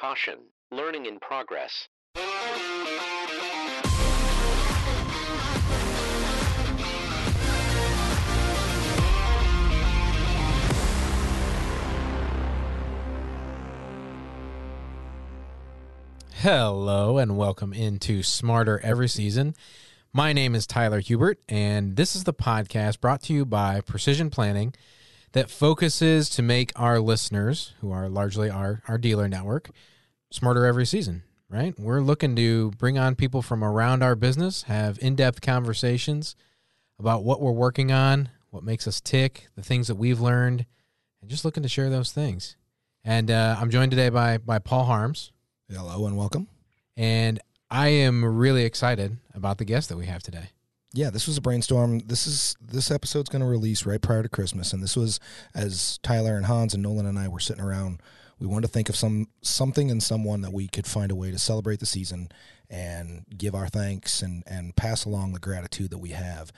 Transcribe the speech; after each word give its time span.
Caution, 0.00 0.38
learning 0.70 1.06
in 1.06 1.18
progress. 1.18 1.88
Hello 16.30 17.18
and 17.18 17.36
welcome 17.36 17.72
into 17.72 18.22
Smarter 18.22 18.78
Every 18.84 19.08
Season. 19.08 19.56
My 20.12 20.32
name 20.32 20.54
is 20.54 20.64
Tyler 20.68 21.00
Hubert, 21.00 21.40
and 21.48 21.96
this 21.96 22.14
is 22.14 22.22
the 22.22 22.32
podcast 22.32 23.00
brought 23.00 23.22
to 23.22 23.32
you 23.32 23.44
by 23.44 23.80
Precision 23.80 24.30
Planting 24.30 24.74
that 25.32 25.50
focuses 25.50 26.28
to 26.30 26.42
make 26.42 26.72
our 26.76 27.00
listeners, 27.00 27.74
who 27.80 27.92
are 27.92 28.08
largely 28.08 28.50
our, 28.50 28.82
our 28.88 28.98
dealer 28.98 29.28
network, 29.28 29.70
smarter 30.30 30.64
every 30.64 30.86
season, 30.86 31.22
right? 31.48 31.78
We're 31.78 32.00
looking 32.00 32.34
to 32.36 32.70
bring 32.72 32.98
on 32.98 33.14
people 33.14 33.42
from 33.42 33.62
around 33.62 34.02
our 34.02 34.14
business, 34.14 34.62
have 34.64 34.98
in 35.00 35.16
depth 35.16 35.40
conversations 35.40 36.34
about 36.98 37.24
what 37.24 37.40
we're 37.40 37.52
working 37.52 37.92
on, 37.92 38.30
what 38.50 38.64
makes 38.64 38.86
us 38.86 39.00
tick, 39.00 39.48
the 39.54 39.62
things 39.62 39.88
that 39.88 39.96
we've 39.96 40.20
learned, 40.20 40.66
and 41.20 41.30
just 41.30 41.44
looking 41.44 41.62
to 41.62 41.68
share 41.68 41.90
those 41.90 42.12
things. 42.12 42.56
And 43.04 43.30
uh, 43.30 43.56
I'm 43.58 43.70
joined 43.70 43.90
today 43.90 44.08
by, 44.08 44.38
by 44.38 44.58
Paul 44.58 44.84
Harms. 44.84 45.32
Hello 45.70 46.06
and 46.06 46.16
welcome. 46.16 46.48
And 46.96 47.40
I 47.70 47.88
am 47.88 48.24
really 48.24 48.64
excited 48.64 49.18
about 49.34 49.58
the 49.58 49.64
guest 49.64 49.88
that 49.90 49.96
we 49.96 50.06
have 50.06 50.22
today. 50.22 50.50
Yeah, 50.94 51.10
this 51.10 51.26
was 51.26 51.36
a 51.36 51.42
brainstorm. 51.42 51.98
This 52.00 52.26
is 52.26 52.56
this 52.60 52.90
episode's 52.90 53.28
going 53.28 53.42
to 53.42 53.48
release 53.48 53.84
right 53.84 54.00
prior 54.00 54.22
to 54.22 54.28
Christmas, 54.28 54.72
and 54.72 54.82
this 54.82 54.96
was 54.96 55.20
as 55.54 55.98
Tyler 56.02 56.36
and 56.36 56.46
Hans 56.46 56.72
and 56.72 56.82
Nolan 56.82 57.06
and 57.06 57.18
I 57.18 57.28
were 57.28 57.40
sitting 57.40 57.62
around. 57.62 58.00
We 58.38 58.46
wanted 58.46 58.68
to 58.68 58.72
think 58.72 58.88
of 58.88 58.96
some 58.96 59.28
something 59.42 59.90
and 59.90 60.02
someone 60.02 60.40
that 60.42 60.52
we 60.52 60.66
could 60.68 60.86
find 60.86 61.10
a 61.10 61.16
way 61.16 61.30
to 61.30 61.38
celebrate 61.38 61.80
the 61.80 61.86
season 61.86 62.30
and 62.70 63.24
give 63.36 63.54
our 63.54 63.68
thanks 63.68 64.22
and 64.22 64.42
and 64.46 64.76
pass 64.76 65.04
along 65.04 65.32
the 65.32 65.40
gratitude 65.40 65.90
that 65.90 65.98
we 65.98 66.10
have. 66.10 66.52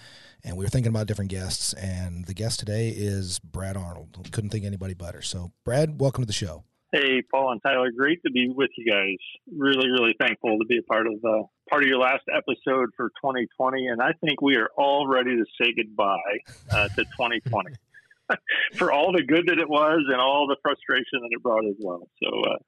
And 0.45 0.57
we 0.57 0.65
were 0.65 0.71
thinking 0.71 0.91
about 0.91 1.09
different 1.09 1.31
guests, 1.31 1.73
and 1.73 2.27
the 2.27 2.35
guest 2.35 2.61
today 2.61 2.91
is 2.91 3.41
Brad 3.41 3.77
Arnold. 3.77 4.29
Couldn't 4.31 4.51
think 4.51 4.65
anybody 4.65 4.95
better. 4.95 5.23
So, 5.23 5.53
Brad, 5.65 6.01
welcome 6.01 6.23
to 6.23 6.27
the 6.27 6.33
show. 6.33 6.65
Hey, 6.93 7.23
Paul 7.31 7.53
and 7.53 7.63
Tyler, 7.63 7.91
great 7.97 8.21
to 8.25 8.33
be 8.33 8.53
with 8.53 8.71
you 8.77 8.91
guys. 8.91 9.17
Really, 9.57 9.89
really 9.89 10.15
thankful 10.21 10.59
to 10.59 10.65
be 10.65 10.79
a 10.79 10.83
part 10.83 11.07
of 11.07 11.21
the 11.23 11.45
part 11.69 11.83
of 11.83 11.89
your 11.89 11.99
last 11.99 12.25
episode 12.35 12.91
for 12.97 13.11
2020, 13.23 13.87
and 13.87 14.03
I 14.03 14.11
think 14.25 14.43
we 14.43 14.57
are 14.57 14.69
all 14.77 15.07
ready 15.07 15.37
to 15.37 15.45
say 15.61 15.73
goodbye 15.73 16.17
uh, 16.73 16.89
to 16.89 17.05
2020 17.05 17.71
for 18.77 18.93
all 18.93 19.13
the 19.13 19.23
good 19.23 19.47
that 19.47 19.59
it 19.59 19.69
was 19.69 20.01
and 20.09 20.21
all 20.21 20.47
the 20.49 20.57
frustration 20.63 21.21
that 21.23 21.29
it 21.31 21.43
brought 21.43 21.65
as 21.67 21.77
well. 21.81 22.09
So, 22.23 22.29
uh, 22.29 22.59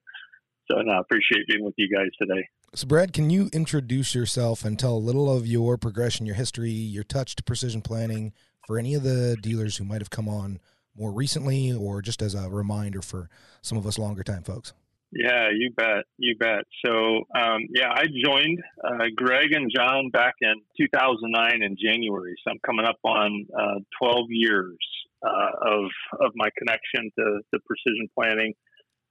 so 0.70 0.83
no, 0.83 0.92
I 0.92 1.01
appreciate 1.01 1.47
being 1.48 1.64
with 1.64 1.75
you 1.77 1.89
guys 1.89 2.11
today. 2.20 2.48
So, 2.75 2.86
Brad, 2.86 3.12
can 3.12 3.29
you 3.29 3.51
introduce 3.53 4.14
yourself 4.14 4.64
and 4.64 4.79
tell 4.79 4.95
a 4.95 4.98
little 4.98 5.34
of 5.34 5.47
your 5.47 5.77
progression, 5.77 6.27
your 6.27 6.36
history, 6.36 6.70
your 6.70 7.05
touch 7.05 7.36
to 7.36 7.42
precision 7.42 7.83
planting 7.83 8.33
for 8.67 8.79
any 8.79 8.95
of 8.95 9.03
the 9.03 9.36
dealers 9.41 9.77
who 9.77 9.84
might 9.84 10.01
have 10.01 10.11
come 10.11 10.29
on 10.29 10.61
more 10.97 11.12
recently 11.12 11.73
or 11.73 12.03
just 12.03 12.23
as 12.23 12.35
a 12.35 12.48
reminder 12.48 13.03
for 13.03 13.29
some 13.62 13.79
of 13.79 13.87
us 13.87 13.98
longer 13.98 14.23
time 14.23 14.43
folks? 14.43 14.73
Yeah, 15.15 15.51
you 15.55 15.71
bet. 15.77 16.05
You 16.17 16.37
bet. 16.39 16.65
So, 16.85 17.25
um, 17.37 17.61
yeah, 17.75 17.91
I 17.91 18.07
joined 18.25 18.62
uh, 18.83 19.05
Greg 19.15 19.53
and 19.53 19.70
John 19.75 20.09
back 20.09 20.35
in 20.41 20.55
2009 20.79 21.63
in 21.63 21.77
January. 21.77 22.35
So 22.43 22.51
I'm 22.51 22.59
coming 22.65 22.87
up 22.87 22.98
on 23.05 23.47
uh, 23.55 23.81
12 24.01 24.27
years 24.31 24.79
uh, 25.23 25.51
of, 25.70 25.85
of 26.19 26.33
my 26.35 26.48
connection 26.57 27.11
to, 27.19 27.41
to 27.53 27.61
precision 27.67 28.09
planting. 28.15 28.55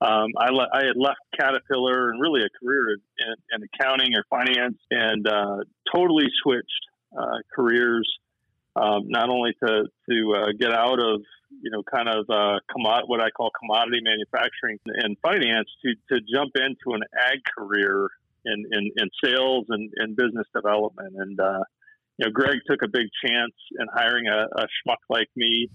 Um, 0.02 0.30
I, 0.40 0.50
le- 0.50 0.70
I, 0.74 0.86
had 0.88 0.98
left 0.98 1.20
Caterpillar 1.40 2.10
and 2.10 2.20
really 2.20 2.42
a 2.42 2.50
career 2.60 2.94
in, 2.94 3.36
in 3.54 3.70
accounting 3.72 4.16
or 4.16 4.24
finance 4.32 4.80
and 4.90 5.28
uh, 5.28 5.58
totally 5.94 6.26
switched 6.42 6.66
uh, 7.16 7.38
careers, 7.54 8.10
um, 8.76 9.10
not 9.10 9.30
only 9.30 9.54
to, 9.64 9.84
to 10.10 10.36
uh, 10.36 10.48
get 10.60 10.74
out 10.74 11.00
of 11.00 11.22
you 11.62 11.72
know, 11.72 11.84
kind 11.84 12.10
of 12.10 12.26
uh, 12.30 12.60
commod- 12.70 13.08
what 13.08 13.22
I 13.22 13.30
call 13.30 13.52
commodity 13.60 14.00
manufacturing 14.02 14.80
and 14.86 15.18
finance 15.22 15.70
to, 15.84 15.94
to 16.10 16.22
jump 16.22 16.52
into 16.56 16.96
an 16.96 17.02
ag 17.18 17.40
career 17.58 18.10
in, 18.46 18.66
in, 18.72 18.92
in 18.98 19.10
sales 19.24 19.66
and, 19.70 19.90
and 19.98 20.16
business 20.16 20.48
development. 20.56 21.14
And, 21.18 21.40
uh, 21.40 21.64
you 22.18 22.26
know, 22.26 22.32
Greg 22.32 22.60
took 22.70 22.82
a 22.84 22.88
big 22.88 23.08
chance 23.26 23.54
in 23.80 23.86
hiring 23.94 24.28
a, 24.28 24.48
a 24.62 24.66
schmuck 24.66 25.02
like 25.10 25.30
me. 25.36 25.70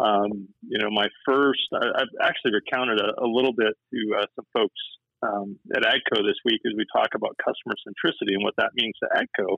Um, 0.00 0.48
you 0.62 0.78
know, 0.78 0.90
my 0.90 1.08
first, 1.26 1.68
I, 1.74 1.98
have 1.98 2.08
actually 2.22 2.52
recounted 2.54 2.98
a, 2.98 3.22
a, 3.22 3.28
little 3.28 3.52
bit 3.52 3.74
to 3.92 4.16
uh, 4.18 4.26
some 4.34 4.46
folks 4.52 4.80
um, 5.22 5.58
at 5.76 5.82
AGCO 5.82 6.24
this 6.24 6.40
week 6.44 6.60
as 6.66 6.72
we 6.76 6.86
talk 6.96 7.08
about 7.14 7.36
customer 7.36 7.74
centricity 7.86 8.34
and 8.34 8.42
what 8.42 8.54
that 8.56 8.70
means 8.74 8.94
to 9.02 9.08
AGCO 9.12 9.56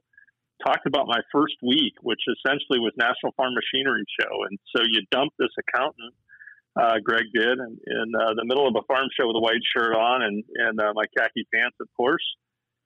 talked 0.62 0.86
about 0.86 1.06
my 1.06 1.20
first 1.32 1.56
week, 1.62 1.94
which 2.02 2.20
essentially 2.28 2.78
was 2.78 2.92
National 2.96 3.32
Farm 3.36 3.54
Machinery 3.54 4.04
Show. 4.20 4.44
And 4.48 4.58
so 4.74 4.82
you 4.86 5.02
dump 5.10 5.32
this 5.38 5.52
accountant, 5.58 6.14
uh, 6.76 6.98
Greg 7.02 7.26
did, 7.32 7.58
in, 7.58 7.78
in 7.86 8.08
uh, 8.14 8.34
the 8.34 8.44
middle 8.44 8.66
of 8.66 8.74
a 8.76 8.86
farm 8.86 9.08
show 9.18 9.26
with 9.26 9.36
a 9.36 9.44
white 9.44 9.62
shirt 9.62 9.94
on 9.94 10.22
and, 10.22 10.44
and 10.56 10.80
uh, 10.80 10.92
my 10.94 11.04
khaki 11.16 11.46
pants, 11.52 11.76
of 11.80 11.88
course, 11.96 12.24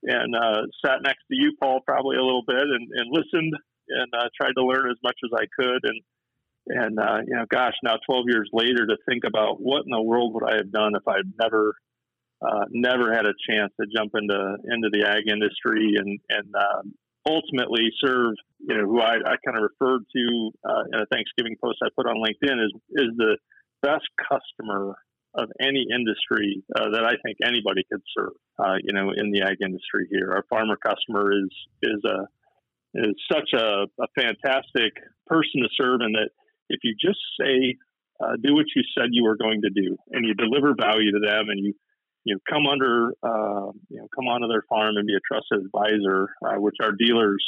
and 0.02 0.34
uh, 0.34 0.62
sat 0.84 1.02
next 1.02 1.24
to 1.28 1.36
you, 1.36 1.56
Paul, 1.60 1.80
probably 1.86 2.16
a 2.16 2.24
little 2.24 2.44
bit 2.46 2.62
and, 2.62 2.88
and 2.92 3.08
listened 3.10 3.54
and 3.88 4.12
uh, 4.14 4.28
tried 4.36 4.52
to 4.56 4.64
learn 4.64 4.90
as 4.90 4.98
much 5.02 5.16
as 5.24 5.30
I 5.34 5.46
could. 5.58 5.80
And, 5.84 6.00
and 6.68 6.98
uh, 7.00 7.18
you 7.26 7.34
know, 7.34 7.46
gosh, 7.50 7.74
now 7.82 7.96
12 8.06 8.24
years 8.28 8.50
later 8.52 8.86
to 8.86 8.96
think 9.08 9.24
about 9.26 9.60
what 9.60 9.84
in 9.84 9.90
the 9.90 10.02
world 10.02 10.34
would 10.34 10.44
I 10.44 10.56
have 10.56 10.70
done 10.70 10.92
if 10.94 11.06
I'd 11.08 11.32
never 11.40 11.74
uh, 12.40 12.66
never 12.70 13.12
had 13.12 13.26
a 13.26 13.34
chance 13.50 13.72
to 13.80 13.86
jump 13.92 14.12
into 14.14 14.56
into 14.70 14.90
the 14.92 15.08
ag 15.08 15.26
industry 15.26 15.94
and 15.96 16.20
and 16.28 16.54
um, 16.54 16.94
ultimately 17.26 17.90
serve, 18.02 18.34
you 18.60 18.76
know, 18.76 18.84
who 18.84 19.00
I, 19.00 19.16
I 19.16 19.36
kind 19.44 19.56
of 19.56 19.62
referred 19.62 20.02
to 20.14 20.50
uh, 20.64 20.82
in 20.92 21.00
a 21.00 21.06
Thanksgiving 21.06 21.56
post 21.62 21.78
I 21.82 21.88
put 21.94 22.06
on 22.06 22.16
LinkedIn 22.16 22.64
is 22.64 22.72
is 22.90 23.10
the 23.16 23.38
best 23.82 24.06
customer 24.28 24.96
of 25.34 25.48
any 25.60 25.86
industry 25.94 26.62
uh, 26.74 26.90
that 26.90 27.04
I 27.04 27.14
think 27.24 27.38
anybody 27.44 27.84
could 27.90 28.02
serve. 28.16 28.32
Uh, 28.58 28.76
you 28.82 28.92
know, 28.92 29.12
in 29.14 29.30
the 29.30 29.42
ag 29.42 29.58
industry 29.62 30.08
here, 30.10 30.32
our 30.32 30.44
farmer 30.48 30.76
customer 30.76 31.32
is 31.32 31.50
is 31.82 32.02
a 32.04 32.26
is 32.94 33.14
such 33.30 33.50
a, 33.52 33.84
a 34.00 34.08
fantastic 34.16 34.96
person 35.26 35.62
to 35.62 35.68
serve, 35.76 36.00
and 36.00 36.14
that 36.14 36.30
if 36.68 36.80
you 36.82 36.94
just 36.98 37.20
say 37.40 37.76
uh, 38.20 38.34
do 38.42 38.54
what 38.54 38.66
you 38.74 38.82
said 38.96 39.08
you 39.12 39.24
were 39.24 39.36
going 39.36 39.62
to 39.62 39.70
do, 39.70 39.96
and 40.10 40.26
you 40.26 40.34
deliver 40.34 40.74
value 40.74 41.12
to 41.12 41.20
them, 41.20 41.48
and 41.48 41.64
you 41.64 41.74
you 42.24 42.34
know, 42.34 42.40
come 42.48 42.66
under, 42.66 43.12
uh, 43.22 43.72
you 43.88 43.98
know, 43.98 44.08
come 44.14 44.26
onto 44.26 44.48
their 44.48 44.64
farm 44.68 44.96
and 44.96 45.06
be 45.06 45.14
a 45.14 45.24
trusted 45.26 45.64
advisor, 45.64 46.28
uh, 46.44 46.60
which 46.60 46.76
our 46.82 46.92
dealers, 46.92 47.44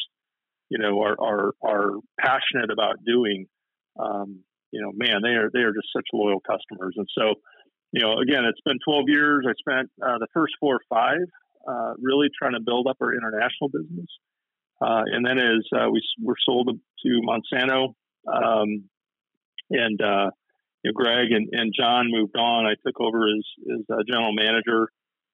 you 0.68 0.78
know, 0.78 1.02
are, 1.02 1.16
are, 1.20 1.52
are 1.62 1.90
passionate 2.18 2.70
about 2.72 3.04
doing. 3.04 3.46
Um, 3.98 4.40
you 4.70 4.80
know, 4.80 4.92
man, 4.94 5.20
they 5.22 5.30
are, 5.30 5.50
they 5.52 5.60
are 5.60 5.72
just 5.72 5.88
such 5.94 6.06
loyal 6.12 6.40
customers. 6.40 6.94
And 6.96 7.08
so, 7.18 7.34
you 7.92 8.00
know, 8.00 8.18
again, 8.18 8.44
it's 8.44 8.60
been 8.64 8.78
12 8.84 9.04
years. 9.08 9.44
I 9.48 9.52
spent 9.58 9.90
uh, 10.00 10.18
the 10.18 10.28
first 10.32 10.54
four 10.60 10.76
or 10.76 10.80
five 10.88 11.26
uh, 11.66 11.94
really 12.00 12.28
trying 12.38 12.54
to 12.54 12.60
build 12.60 12.86
up 12.88 12.96
our 13.02 13.12
international 13.12 13.68
business. 13.68 14.06
Uh, 14.80 15.02
and 15.06 15.26
then 15.26 15.38
as 15.38 15.66
uh, 15.76 15.90
we 15.90 16.00
were 16.22 16.36
sold 16.46 16.70
to 17.04 17.20
Monsanto, 17.26 17.88
um, 18.26 18.84
and 19.70 20.00
you 20.82 20.90
know, 20.90 20.94
Greg 20.94 21.32
and, 21.32 21.48
and 21.52 21.72
John 21.76 22.06
moved 22.10 22.36
on. 22.36 22.66
I 22.66 22.74
took 22.86 23.00
over 23.00 23.28
as, 23.28 23.44
as 23.78 23.84
a 23.90 24.04
general 24.10 24.32
manager 24.32 24.88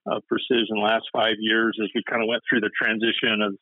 of 0.07 0.23
Precision 0.29 0.83
last 0.83 1.07
five 1.12 1.37
years 1.39 1.77
as 1.83 1.89
we 1.95 2.03
kind 2.09 2.23
of 2.23 2.29
went 2.29 2.43
through 2.49 2.61
the 2.61 2.71
transition 2.81 3.43
of, 3.43 3.55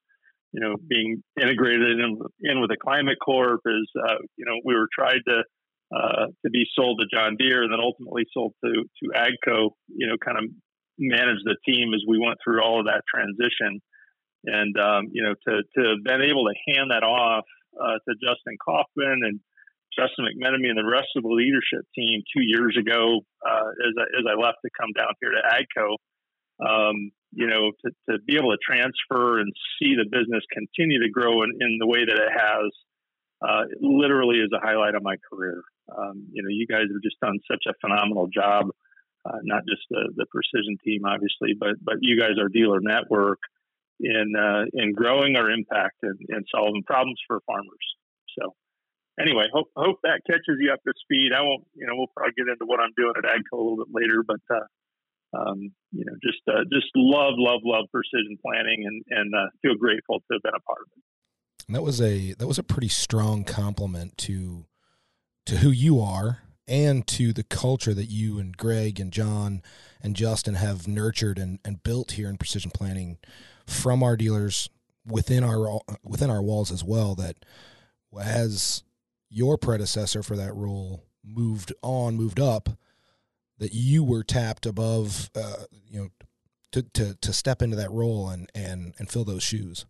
you 0.52 0.60
know, 0.60 0.76
being 0.88 1.22
integrated 1.40 1.98
in, 2.00 2.18
in 2.42 2.60
with 2.60 2.70
the 2.70 2.76
Climate 2.76 3.18
Corp. 3.22 3.60
As 3.66 3.88
uh, 4.00 4.16
you 4.36 4.44
know, 4.44 4.60
we 4.64 4.74
were 4.74 4.88
tried 4.96 5.20
to 5.28 5.42
uh, 5.94 6.26
to 6.44 6.50
be 6.50 6.64
sold 6.74 7.00
to 7.00 7.16
John 7.16 7.36
Deere 7.38 7.64
and 7.64 7.72
then 7.72 7.80
ultimately 7.80 8.24
sold 8.32 8.54
to 8.64 8.70
to 8.70 9.10
Agco. 9.16 9.70
You 9.88 10.06
know, 10.06 10.16
kind 10.24 10.38
of 10.38 10.44
manage 10.98 11.42
the 11.44 11.56
team 11.66 11.92
as 11.92 12.02
we 12.06 12.18
went 12.18 12.38
through 12.44 12.62
all 12.62 12.78
of 12.78 12.86
that 12.86 13.02
transition. 13.12 13.80
And 14.44 14.78
um, 14.78 15.08
you 15.12 15.22
know, 15.24 15.34
to 15.48 15.62
to 15.76 15.96
been 16.04 16.22
able 16.22 16.44
to 16.46 16.72
hand 16.72 16.90
that 16.90 17.02
off 17.02 17.44
uh, 17.80 17.98
to 18.06 18.14
Justin 18.22 18.56
Kaufman 18.64 19.20
and 19.24 19.40
Justin 19.98 20.26
McMenemy 20.26 20.68
and 20.68 20.78
the 20.78 20.84
rest 20.84 21.08
of 21.16 21.22
the 21.22 21.28
leadership 21.28 21.86
team 21.94 22.22
two 22.34 22.42
years 22.42 22.76
ago 22.78 23.20
uh, 23.46 23.68
as, 23.70 23.94
I, 23.98 24.06
as 24.18 24.24
I 24.28 24.34
left 24.40 24.58
to 24.64 24.70
come 24.78 24.90
down 24.96 25.14
here 25.20 25.32
to 25.32 25.42
AGCO. 25.42 25.96
Um, 26.62 27.10
you 27.32 27.48
know, 27.48 27.72
to, 27.82 27.90
to 28.08 28.22
be 28.22 28.36
able 28.36 28.52
to 28.52 28.58
transfer 28.62 29.40
and 29.40 29.52
see 29.78 29.96
the 29.98 30.06
business 30.06 30.44
continue 30.52 31.02
to 31.02 31.10
grow 31.10 31.42
in, 31.42 31.50
in 31.58 31.78
the 31.80 31.86
way 31.86 32.04
that 32.04 32.14
it 32.14 32.30
has, 32.30 32.70
uh, 33.42 33.62
it 33.66 33.78
literally 33.82 34.38
is 34.38 34.50
a 34.54 34.64
highlight 34.64 34.94
of 34.94 35.02
my 35.02 35.16
career. 35.28 35.62
Um, 35.90 36.28
you 36.32 36.42
know, 36.42 36.48
you 36.48 36.66
guys 36.66 36.86
have 36.86 37.02
just 37.02 37.18
done 37.20 37.38
such 37.50 37.64
a 37.66 37.74
phenomenal 37.80 38.28
job, 38.32 38.70
uh, 39.26 39.38
not 39.42 39.62
just 39.68 39.82
the, 39.90 40.12
the 40.16 40.26
precision 40.30 40.78
team, 40.84 41.02
obviously, 41.04 41.58
but 41.58 41.74
but 41.82 41.96
you 42.00 42.18
guys, 42.18 42.38
our 42.38 42.48
dealer 42.48 42.78
network, 42.80 43.40
in 44.00 44.32
uh, 44.38 44.64
in 44.72 44.92
growing 44.92 45.36
our 45.36 45.50
impact 45.50 45.96
and, 46.02 46.18
and 46.28 46.46
solving 46.54 46.82
problems 46.84 47.18
for 47.26 47.40
farmers. 47.46 47.84
So 48.38 48.54
anyway, 49.20 49.46
hope 49.52 49.68
hope 49.76 49.98
that 50.02 50.22
catches 50.26 50.58
you 50.58 50.72
up 50.72 50.82
to 50.84 50.92
speed. 51.00 51.32
I 51.36 51.42
won't, 51.42 51.64
you 51.74 51.86
know, 51.86 51.94
we'll 51.96 52.12
probably 52.16 52.34
get 52.36 52.48
into 52.48 52.66
what 52.66 52.80
I'm 52.80 52.92
doing 52.96 53.14
at 53.16 53.24
AGCO 53.24 53.52
a 53.52 53.56
little 53.56 53.84
bit 53.84 53.94
later, 53.94 54.22
but 54.26 54.42
uh, 54.50 54.66
um, 55.36 55.72
you 55.92 56.04
know, 56.04 56.14
just 56.22 56.42
uh, 56.48 56.64
just 56.72 56.90
love, 56.94 57.34
love, 57.36 57.60
love 57.64 57.86
precision 57.90 58.38
planting, 58.44 58.84
and 58.86 59.02
and 59.10 59.34
uh, 59.34 59.50
feel 59.62 59.74
grateful 59.76 60.20
to 60.20 60.34
have 60.34 60.42
been 60.42 60.54
a 60.54 60.60
part 60.60 60.80
of 60.80 60.88
it. 60.96 61.72
That 61.72 61.82
was 61.82 62.00
a 62.00 62.34
that 62.34 62.46
was 62.46 62.58
a 62.58 62.62
pretty 62.62 62.88
strong 62.88 63.44
compliment 63.44 64.18
to 64.18 64.66
to 65.46 65.56
who 65.56 65.70
you 65.70 66.00
are 66.00 66.40
and 66.66 67.06
to 67.06 67.32
the 67.32 67.42
culture 67.42 67.94
that 67.94 68.06
you 68.06 68.38
and 68.38 68.56
Greg 68.56 68.98
and 68.98 69.12
John 69.12 69.62
and 70.02 70.16
Justin 70.16 70.54
have 70.54 70.88
nurtured 70.88 71.38
and, 71.38 71.58
and 71.64 71.82
built 71.82 72.12
here 72.12 72.28
in 72.28 72.38
precision 72.38 72.70
planting 72.70 73.18
from 73.66 74.02
our 74.02 74.16
dealers 74.16 74.68
within 75.06 75.44
our 75.44 75.80
within 76.02 76.30
our 76.30 76.42
walls 76.42 76.70
as 76.72 76.82
well 76.82 77.14
that 77.14 77.44
as 78.18 78.82
your 79.34 79.58
predecessor 79.58 80.22
for 80.22 80.36
that 80.36 80.54
role 80.54 81.04
moved 81.24 81.72
on 81.82 82.16
moved 82.16 82.40
up 82.40 82.68
that 83.58 83.72
you 83.72 84.04
were 84.04 84.22
tapped 84.22 84.66
above 84.66 85.30
uh, 85.34 85.64
you 85.88 86.00
know 86.00 86.08
to, 86.72 86.82
to 86.82 87.14
to 87.20 87.32
step 87.32 87.62
into 87.62 87.76
that 87.76 87.90
role 87.90 88.28
and 88.28 88.50
and 88.54 88.94
and 88.98 89.10
fill 89.10 89.24
those 89.24 89.42
shoes 89.42 89.86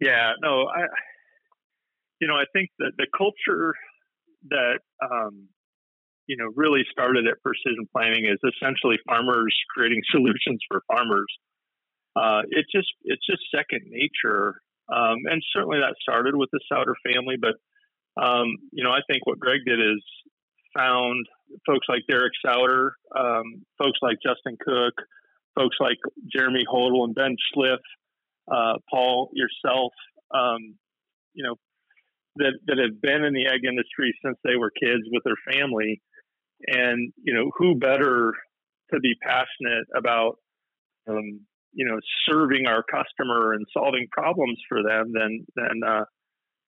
yeah 0.00 0.32
no 0.40 0.66
i 0.66 0.82
you 2.20 2.28
know 2.28 2.34
i 2.34 2.44
think 2.52 2.70
that 2.78 2.92
the 2.98 3.06
culture 3.16 3.74
that 4.50 4.80
um, 5.02 5.48
you 6.26 6.36
know 6.36 6.50
really 6.56 6.82
started 6.90 7.26
at 7.26 7.40
precision 7.42 7.86
planting 7.92 8.26
is 8.26 8.38
essentially 8.42 8.96
farmers 9.06 9.54
creating 9.74 10.02
solutions 10.10 10.60
for 10.68 10.82
farmers. 10.90 11.30
Uh, 12.14 12.42
it 12.50 12.66
just 12.70 12.92
it's 13.04 13.24
just 13.24 13.40
second 13.54 13.88
nature, 13.88 14.60
um, 14.92 15.24
and 15.30 15.42
certainly 15.52 15.78
that 15.78 15.96
started 16.00 16.36
with 16.36 16.50
the 16.52 16.60
Sauder 16.68 16.94
family. 17.06 17.36
But 17.40 17.56
um, 18.20 18.46
you 18.72 18.84
know, 18.84 18.90
I 18.90 19.00
think 19.08 19.26
what 19.26 19.38
Greg 19.38 19.60
did 19.66 19.80
is 19.80 20.02
found 20.76 21.26
folks 21.66 21.86
like 21.88 22.02
Derek 22.08 22.32
Sauder, 22.44 22.94
um, 23.16 23.64
folks 23.78 23.98
like 24.02 24.16
Justin 24.24 24.56
Cook, 24.60 24.94
folks 25.54 25.76
like 25.80 25.98
Jeremy 26.32 26.64
Hodel 26.70 27.04
and 27.04 27.14
Ben 27.14 27.36
Schlipf, 27.54 27.78
uh, 28.50 28.78
Paul 28.90 29.30
yourself. 29.32 29.92
Um, 30.34 30.76
you 31.34 31.44
know, 31.44 31.54
that 32.36 32.52
that 32.66 32.78
have 32.78 33.00
been 33.00 33.24
in 33.24 33.34
the 33.34 33.46
egg 33.46 33.64
industry 33.64 34.14
since 34.24 34.38
they 34.44 34.56
were 34.56 34.70
kids 34.70 35.02
with 35.10 35.22
their 35.24 35.52
family, 35.52 36.00
and 36.66 37.12
you 37.22 37.34
know 37.34 37.50
who 37.56 37.78
better 37.78 38.32
to 38.92 39.00
be 39.00 39.14
passionate 39.22 39.86
about 39.96 40.36
um, 41.08 41.40
you 41.72 41.86
know 41.86 41.98
serving 42.28 42.66
our 42.66 42.82
customer 42.82 43.52
and 43.52 43.66
solving 43.72 44.06
problems 44.10 44.58
for 44.68 44.82
them 44.82 45.12
than 45.12 45.46
than 45.56 45.80
uh, 45.86 46.04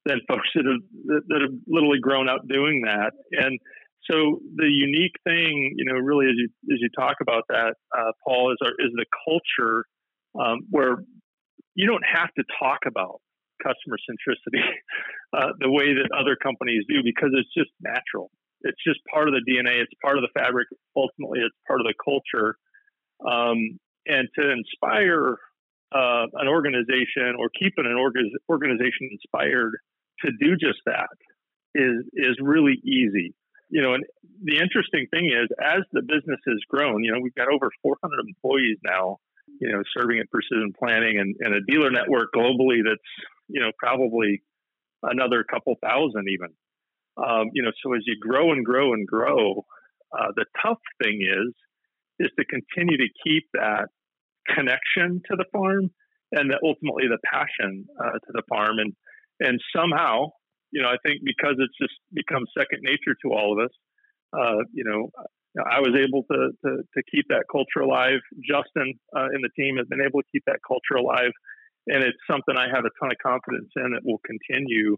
than 0.06 0.20
folks 0.28 0.48
that 0.54 0.64
have 0.64 1.22
that 1.28 1.40
have 1.42 1.58
literally 1.66 2.00
grown 2.00 2.28
up 2.28 2.42
doing 2.48 2.82
that 2.86 3.12
and 3.32 3.58
so 4.10 4.40
the 4.56 4.68
unique 4.68 5.16
thing 5.24 5.74
you 5.76 5.84
know 5.84 5.98
really 5.98 6.26
as 6.26 6.36
you 6.36 6.48
as 6.72 6.78
you 6.80 6.88
talk 6.96 7.16
about 7.20 7.44
that 7.48 7.74
uh, 7.96 8.12
Paul 8.26 8.52
is 8.52 8.58
our 8.62 8.72
is 8.78 8.92
the 8.94 9.06
culture 9.26 9.84
um, 10.38 10.60
where 10.70 10.96
you 11.74 11.86
don't 11.86 12.04
have 12.04 12.32
to 12.36 12.44
talk 12.60 12.80
about 12.86 13.20
customer 13.62 13.96
centricity 14.02 14.62
uh, 15.36 15.52
the 15.60 15.70
way 15.70 15.94
that 15.94 16.10
other 16.16 16.36
companies 16.36 16.84
do 16.88 17.02
because 17.04 17.30
it's 17.32 17.52
just 17.56 17.70
natural. 17.80 18.30
It's 18.62 18.80
just 18.86 19.00
part 19.12 19.28
of 19.28 19.34
the 19.34 19.44
DNA. 19.44 19.82
It's 19.82 19.92
part 20.02 20.16
of 20.16 20.22
the 20.22 20.32
fabric. 20.38 20.68
Ultimately, 20.96 21.40
it's 21.40 21.56
part 21.66 21.80
of 21.80 21.86
the 21.86 21.94
culture. 22.00 22.56
Um, 23.20 23.78
and 24.06 24.28
to 24.38 24.50
inspire 24.50 25.36
uh, 25.92 26.26
an 26.34 26.48
organization 26.48 27.36
or 27.38 27.48
keep 27.58 27.74
an 27.76 27.86
organization 28.48 29.08
inspired 29.12 29.76
to 30.24 30.30
do 30.40 30.56
just 30.56 30.80
that 30.86 31.16
is 31.74 32.04
is 32.14 32.36
really 32.40 32.80
easy. 32.84 33.34
You 33.70 33.82
know, 33.82 33.94
and 33.94 34.04
the 34.42 34.58
interesting 34.58 35.06
thing 35.10 35.32
is, 35.32 35.48
as 35.60 35.82
the 35.92 36.02
business 36.02 36.38
has 36.46 36.58
grown, 36.68 37.02
you 37.02 37.12
know, 37.12 37.18
we've 37.20 37.34
got 37.34 37.48
over 37.48 37.70
400 37.82 38.20
employees 38.28 38.78
now. 38.84 39.18
You 39.60 39.70
know, 39.70 39.82
serving 39.96 40.18
at 40.18 40.30
Precision 40.30 40.72
Planting 40.76 41.18
and, 41.20 41.36
and 41.38 41.54
a 41.54 41.60
dealer 41.60 41.90
network 41.90 42.30
globally 42.34 42.80
that's 42.82 43.02
you 43.48 43.60
know, 43.60 43.70
probably 43.78 44.42
another 45.02 45.44
couple 45.44 45.74
thousand 45.82 46.26
even. 46.28 46.50
Um, 47.16 47.50
you 47.52 47.62
know, 47.62 47.70
so 47.82 47.94
as 47.94 48.02
you 48.06 48.16
grow 48.20 48.52
and 48.52 48.64
grow 48.64 48.92
and 48.92 49.06
grow, 49.06 49.64
uh, 50.12 50.32
the 50.34 50.46
tough 50.62 50.80
thing 51.02 51.20
is 51.22 51.54
is 52.20 52.30
to 52.38 52.44
continue 52.44 52.96
to 52.96 53.08
keep 53.24 53.44
that 53.54 53.88
connection 54.48 55.20
to 55.28 55.36
the 55.36 55.44
farm 55.52 55.90
and 56.32 56.50
the, 56.50 56.58
ultimately 56.62 57.04
the 57.08 57.18
passion 57.24 57.86
uh, 58.00 58.12
to 58.12 58.32
the 58.32 58.42
farm 58.48 58.78
and 58.78 58.94
and 59.40 59.60
somehow 59.74 60.28
you 60.70 60.82
know 60.82 60.88
I 60.88 60.96
think 61.04 61.22
because 61.24 61.56
it's 61.58 61.76
just 61.80 61.94
become 62.12 62.44
second 62.56 62.80
nature 62.82 63.16
to 63.22 63.32
all 63.32 63.52
of 63.52 63.64
us 63.64 63.74
uh, 64.36 64.62
you 64.72 64.84
know 64.84 65.10
I 65.54 65.78
was 65.78 65.94
able 65.94 66.24
to, 66.32 66.50
to, 66.66 66.82
to 66.82 67.02
keep 67.10 67.26
that 67.28 67.44
culture 67.50 67.80
alive 67.80 68.20
Justin 68.42 68.94
uh, 69.16 69.28
and 69.32 69.42
the 69.42 69.50
team 69.56 69.76
has 69.76 69.86
been 69.88 70.02
able 70.02 70.20
to 70.20 70.28
keep 70.32 70.44
that 70.46 70.60
culture 70.66 70.98
alive 70.98 71.30
and 71.86 72.02
it's 72.02 72.18
something 72.30 72.56
I 72.56 72.68
have 72.72 72.84
a 72.84 72.94
ton 73.00 73.12
of 73.12 73.18
confidence 73.20 73.68
in 73.76 73.92
that 73.92 74.04
will 74.04 74.20
continue. 74.24 74.96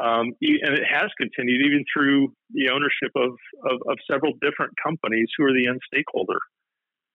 Um, 0.00 0.32
and 0.40 0.72
it 0.72 0.86
has 0.88 1.10
continued 1.18 1.60
even 1.66 1.84
through 1.92 2.32
the 2.54 2.70
ownership 2.70 3.12
of, 3.16 3.36
of, 3.68 3.76
of, 3.90 3.98
several 4.08 4.32
different 4.40 4.72
companies 4.82 5.28
who 5.36 5.44
are 5.44 5.52
the 5.52 5.68
end 5.68 5.80
stakeholder, 5.84 6.40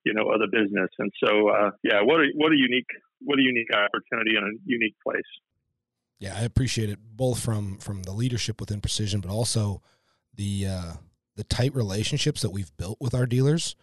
you 0.06 0.14
know, 0.14 0.30
of 0.30 0.38
the 0.38 0.52
business. 0.52 0.92
And 1.00 1.10
so, 1.18 1.50
uh, 1.50 1.72
yeah, 1.82 2.06
what 2.06 2.22
a, 2.22 2.30
what 2.36 2.52
a 2.52 2.56
unique, 2.56 2.92
what 3.22 3.40
a 3.40 3.42
unique 3.42 3.74
opportunity 3.74 4.38
and 4.38 4.46
a 4.46 4.54
unique 4.66 4.94
place. 5.02 5.26
Yeah, 6.20 6.36
I 6.36 6.44
appreciate 6.44 6.90
it 6.90 7.00
both 7.02 7.40
from 7.40 7.78
from 7.78 8.04
the 8.04 8.12
leadership 8.12 8.60
within 8.60 8.82
Precision, 8.82 9.22
but 9.22 9.32
also 9.32 9.82
the 10.34 10.68
uh, 10.68 10.94
the 11.36 11.44
tight 11.44 11.76
relationships 11.76 12.42
that 12.42 12.50
we've 12.52 12.76
built 12.78 12.98
with 13.00 13.14
our 13.14 13.26
dealers, 13.26 13.76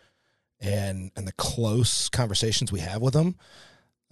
and 0.60 1.12
and 1.16 1.26
the 1.26 1.32
close 1.32 2.08
conversations 2.08 2.72
we 2.72 2.80
have 2.80 3.02
with 3.02 3.14
them 3.14 3.36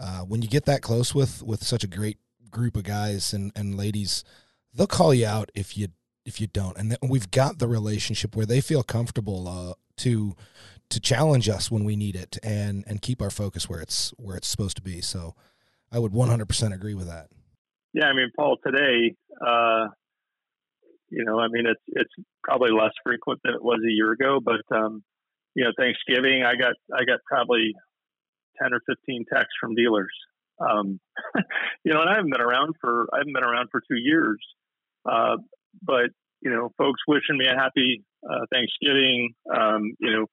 uh, 0.02 0.20
when 0.20 0.42
you 0.42 0.48
get 0.48 0.64
that 0.64 0.82
close 0.82 1.14
with 1.14 1.42
with 1.42 1.62
such 1.62 1.84
a 1.84 1.88
great 1.88 2.19
group 2.50 2.76
of 2.76 2.82
guys 2.82 3.32
and 3.32 3.52
and 3.54 3.76
ladies, 3.76 4.24
they'll 4.74 4.86
call 4.86 5.14
you 5.14 5.26
out 5.26 5.50
if 5.54 5.76
you 5.76 5.88
if 6.24 6.40
you 6.40 6.46
don't. 6.46 6.76
And 6.76 6.96
we've 7.02 7.30
got 7.30 7.58
the 7.58 7.69
relationship 7.69 8.34
where 8.34 8.46
they 8.46 8.60
feel 8.60 8.82
comfortable 8.82 9.48
uh, 9.48 9.74
to 9.98 10.34
to 10.90 11.00
challenge 11.00 11.48
us 11.48 11.70
when 11.70 11.84
we 11.84 11.96
need 11.96 12.16
it 12.16 12.38
and 12.42 12.84
and 12.86 13.00
keep 13.00 13.22
our 13.22 13.30
focus 13.30 13.69
where 13.69 13.80
it's 13.80 14.10
where 14.16 14.36
it's 14.36 14.48
supposed 14.48 14.76
to 14.76 14.82
be. 14.82 15.00
So 15.00 15.34
I 15.90 15.98
would 15.98 16.12
100% 16.12 16.74
agree 16.74 16.94
with 16.94 17.06
that. 17.06 17.28
Yeah, 17.94 18.06
I 18.06 18.14
mean, 18.14 18.30
Paul, 18.36 18.56
today, 18.64 19.14
uh, 19.44 19.86
you 21.10 21.24
know, 21.24 21.38
I 21.38 21.48
mean, 21.48 21.66
it's 21.66 21.82
it's 21.88 22.12
probably 22.42 22.70
less 22.70 22.92
frequent 23.04 23.40
than 23.44 23.54
it 23.54 23.62
was 23.62 23.80
a 23.86 23.92
year 23.92 24.12
ago, 24.12 24.40
but 24.42 24.62
um, 24.74 25.02
you 25.54 25.64
know, 25.64 25.72
Thanksgiving, 25.78 26.42
I 26.44 26.56
got 26.56 26.74
I 26.94 27.04
got 27.04 27.20
probably 27.26 27.74
10 28.60 28.72
or 28.72 28.80
15 28.86 29.24
texts 29.32 29.54
from 29.60 29.74
dealers. 29.74 30.12
Um, 30.60 31.00
you 31.84 31.93
know, 31.93 32.00
and 32.00 32.10
I 32.10 32.17
haven't 32.17 32.31
been 32.31 32.40
around 32.40 32.74
for, 32.81 33.08
I 33.12 33.19
haven't 33.19 33.32
been 33.32 33.44
around 33.44 33.69
for 33.70 33.81
two 33.81 33.98
years. 33.98 34.38
Uh, 35.08 35.36
but, 35.82 36.10
you 36.40 36.50
know, 36.50 36.70
folks 36.78 37.00
wishing 37.06 37.38
me 37.38 37.46
a 37.46 37.56
happy 37.56 38.05
uh, 38.28 38.46
Thanksgiving, 38.52 39.34
um, 39.52 39.82
you 39.98 40.12
know, 40.12 40.26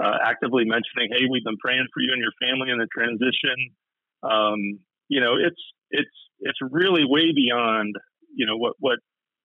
uh, 0.00 0.16
actively 0.24 0.64
mentioning, 0.64 1.10
hey, 1.10 1.26
we've 1.30 1.44
been 1.44 1.58
praying 1.58 1.86
for 1.92 2.00
you 2.00 2.12
and 2.12 2.22
your 2.22 2.34
family 2.40 2.70
in 2.70 2.78
the 2.78 2.86
transition. 2.92 3.74
Um, 4.22 4.80
you 5.08 5.20
know, 5.20 5.34
it's, 5.34 5.60
it's, 5.90 6.10
it's 6.40 6.58
really 6.62 7.04
way 7.04 7.32
beyond, 7.34 7.94
you 8.34 8.46
know, 8.46 8.56
what, 8.56 8.74
what 8.78 8.98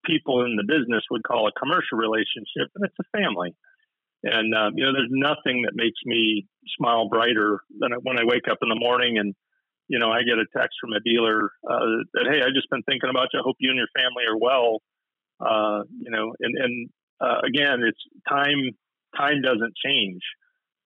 people 0.05 0.45
in 0.45 0.55
the 0.55 0.67
business 0.67 1.03
would 1.09 1.23
call 1.23 1.47
a 1.47 1.59
commercial 1.59 1.97
relationship, 1.97 2.69
and 2.75 2.85
it's 2.85 2.95
a 2.99 3.17
family. 3.17 3.55
And 4.23 4.55
um, 4.55 4.73
you 4.75 4.85
know, 4.85 4.93
there's 4.93 5.11
nothing 5.11 5.63
that 5.63 5.75
makes 5.75 5.99
me 6.05 6.47
smile 6.77 7.09
brighter 7.09 7.59
than 7.79 7.91
when 8.03 8.17
I 8.17 8.23
wake 8.23 8.47
up 8.49 8.59
in 8.61 8.69
the 8.69 8.79
morning 8.79 9.17
and 9.17 9.35
you 9.89 9.99
know 9.99 10.11
I 10.11 10.23
get 10.23 10.39
a 10.39 10.47
text 10.55 10.77
from 10.79 10.93
a 10.93 11.01
dealer 11.01 11.51
uh, 11.69 12.07
that 12.13 12.27
hey, 12.31 12.41
I've 12.41 12.55
just 12.55 12.69
been 12.69 12.83
thinking 12.83 13.09
about 13.09 13.27
you. 13.33 13.39
I 13.39 13.43
hope 13.43 13.57
you 13.59 13.69
and 13.69 13.77
your 13.77 13.91
family 13.93 14.23
are 14.29 14.39
well. 14.39 14.81
Uh, 15.43 15.83
you 15.99 16.09
know, 16.09 16.33
and 16.39 16.55
and 16.55 16.89
uh, 17.19 17.41
again, 17.45 17.83
it's 17.83 17.99
time. 18.29 18.71
Time 19.17 19.41
doesn't 19.43 19.73
change. 19.85 20.21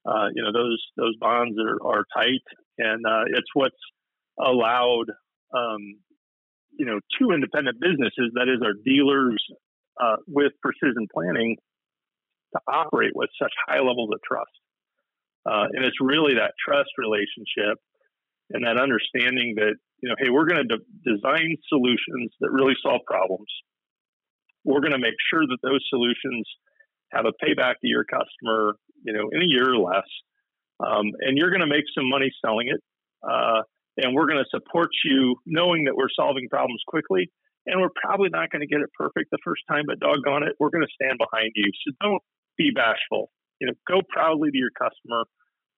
Uh, 0.04 0.28
you 0.34 0.42
know, 0.42 0.52
those 0.52 0.82
those 0.98 1.16
bonds 1.20 1.58
are 1.60 1.78
are 1.86 2.06
tight, 2.16 2.44
and 2.80 3.06
uh, 3.06 3.26
it's 3.28 3.50
what's 3.54 3.78
allowed. 4.40 5.06
Um, 5.56 6.00
you 6.78 6.86
know, 6.86 7.00
two 7.20 7.32
independent 7.32 7.80
businesses, 7.80 8.32
that 8.36 8.48
is, 8.48 8.62
our 8.62 8.74
dealers 8.86 9.38
uh, 10.00 10.18
with 10.28 10.54
precision 10.62 11.08
planting, 11.14 11.58
to 12.54 12.60
operate 12.68 13.12
with 13.16 13.30
such 13.42 13.52
high 13.68 13.80
levels 13.80 14.10
of 14.14 14.20
trust. 14.24 14.52
Uh, 15.46 15.68
and 15.74 15.86
it's 15.86 15.98
really 16.02 16.36
that 16.36 16.54
trust 16.60 16.90
relationship 16.98 17.80
and 18.52 18.66
that 18.66 18.80
understanding 18.80 19.56
that, 19.56 19.76
you 20.02 20.10
know, 20.10 20.16
hey, 20.20 20.30
we're 20.30 20.46
going 20.46 20.68
to 20.68 20.78
de- 20.78 21.16
design 21.16 21.56
solutions 21.68 22.32
that 22.40 22.52
really 22.52 22.76
solve 22.84 23.02
problems. 23.08 23.48
We're 24.64 24.82
going 24.82 24.94
to 24.94 25.00
make 25.00 25.16
sure 25.32 25.42
that 25.48 25.58
those 25.64 25.84
solutions 25.90 26.48
have 27.12 27.26
a 27.26 27.32
payback 27.44 27.80
to 27.82 27.88
your 27.88 28.04
customer, 28.04 28.76
you 29.04 29.14
know, 29.14 29.30
in 29.32 29.42
a 29.42 29.48
year 29.48 29.72
or 29.72 29.78
less. 29.78 30.08
Um, 30.80 31.12
and 31.22 31.38
you're 31.38 31.50
going 31.50 31.62
to 31.62 31.68
make 31.68 31.86
some 31.98 32.10
money 32.10 32.30
selling 32.46 32.68
it. 32.68 32.82
Uh, 33.24 33.64
and 33.98 34.14
we're 34.14 34.28
going 34.28 34.44
to 34.44 34.50
support 34.50 34.90
you 35.04 35.36
knowing 35.46 35.86
that 35.86 35.96
we're 35.96 36.14
solving 36.16 36.48
problems 36.50 36.82
quickly. 36.88 37.32
And 37.66 37.82
we're 37.82 37.94
probably 38.02 38.30
not 38.30 38.50
going 38.50 38.62
to 38.62 38.68
get 38.68 38.80
it 38.80 38.90
perfect 38.98 39.30
the 39.30 39.40
first 39.44 39.62
time, 39.70 39.84
but 39.88 40.00
doggone 40.00 40.44
it, 40.44 40.56
we're 40.60 40.70
going 40.70 40.88
to 40.88 40.94
stand 40.96 41.20
behind 41.20 41.52
you. 41.56 41.70
So 41.84 41.92
don't 42.00 42.24
be 42.58 42.72
bashful. 42.74 43.30
You 43.60 43.68
know, 43.68 43.74
go 43.88 44.02
proudly 44.08 44.52
to 44.52 44.58
your 44.58 44.72
customer. 44.72 45.26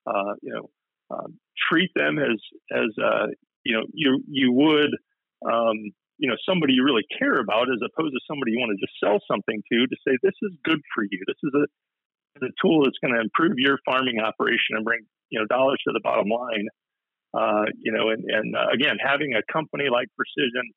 uh, 0.06 0.36
you 0.42 0.54
know, 0.54 0.70
um, 1.12 1.40
treat 1.70 1.92
them 1.96 2.20
as 2.20 2.38
as 2.72 2.90
uh, 3.02 3.28
you 3.64 3.76
know 3.76 3.84
you 3.94 4.24
you 4.28 4.52
would 4.54 4.94
um, 5.46 5.78
you 6.18 6.30
know 6.30 6.36
somebody 6.48 6.74
you 6.74 6.84
really 6.84 7.06
care 7.18 7.40
about, 7.40 7.70
as 7.70 7.82
opposed 7.82 8.14
to 8.14 8.22
somebody 8.28 8.52
you 8.52 8.60
want 8.60 8.78
to 8.78 8.86
just 8.86 8.94
sell 9.02 9.20
something 9.30 9.62
to. 9.72 9.88
To 9.88 9.96
say 10.08 10.18
this 10.22 10.38
is 10.42 10.52
good 10.64 10.80
for 10.94 11.04
you. 11.04 11.20
This 11.28 11.42
is 11.44 11.52
a 11.56 11.66
the 12.40 12.52
tool 12.62 12.84
that's 12.84 13.00
going 13.04 13.14
to 13.14 13.20
improve 13.20 13.58
your 13.58 13.80
farming 13.86 14.20
operation 14.20 14.78
and 14.78 14.86
bring 14.86 15.02
you 15.30 15.40
know 15.40 15.46
dollars 15.48 15.82
to 15.88 15.94
the 15.94 16.02
bottom 16.04 16.30
line. 16.30 16.68
Uh, 17.34 17.66
you 17.78 17.92
know, 17.92 18.10
and, 18.10 18.24
and 18.26 18.56
uh, 18.56 18.68
again, 18.74 18.98
having 19.00 19.34
a 19.34 19.42
company 19.52 19.86
like 19.92 20.08
Precision 20.16 20.72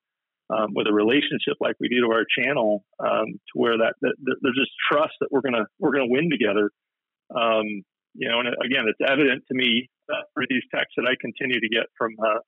um, 0.51 0.75
with 0.75 0.87
a 0.87 0.93
relationship 0.93 1.57
like 1.61 1.77
we 1.81 1.89
do 1.89 2.01
to 2.01 2.13
our 2.13 2.27
channel, 2.39 2.85
um, 3.01 3.27
to 3.33 3.55
where 3.55 3.79
that, 3.79 3.95
that, 4.03 4.15
that, 4.23 4.37
there's 4.43 4.59
just 4.59 4.73
trust 4.91 5.15
that 5.21 5.29
we're 5.31 5.41
gonna 5.41 5.65
we're 5.79 5.93
gonna 5.93 6.09
win 6.09 6.29
together. 6.31 6.71
Um, 7.35 7.65
you 8.15 8.29
know, 8.29 8.41
and 8.41 8.49
again, 8.63 8.85
it's 8.87 9.01
evident 9.01 9.45
to 9.49 9.55
me 9.55 9.89
uh, 10.13 10.23
for 10.35 10.45
these 10.49 10.63
texts 10.75 10.95
that 10.97 11.07
I 11.09 11.15
continue 11.21 11.61
to 11.61 11.69
get 11.69 11.87
from 11.97 12.13
uh, 12.21 12.41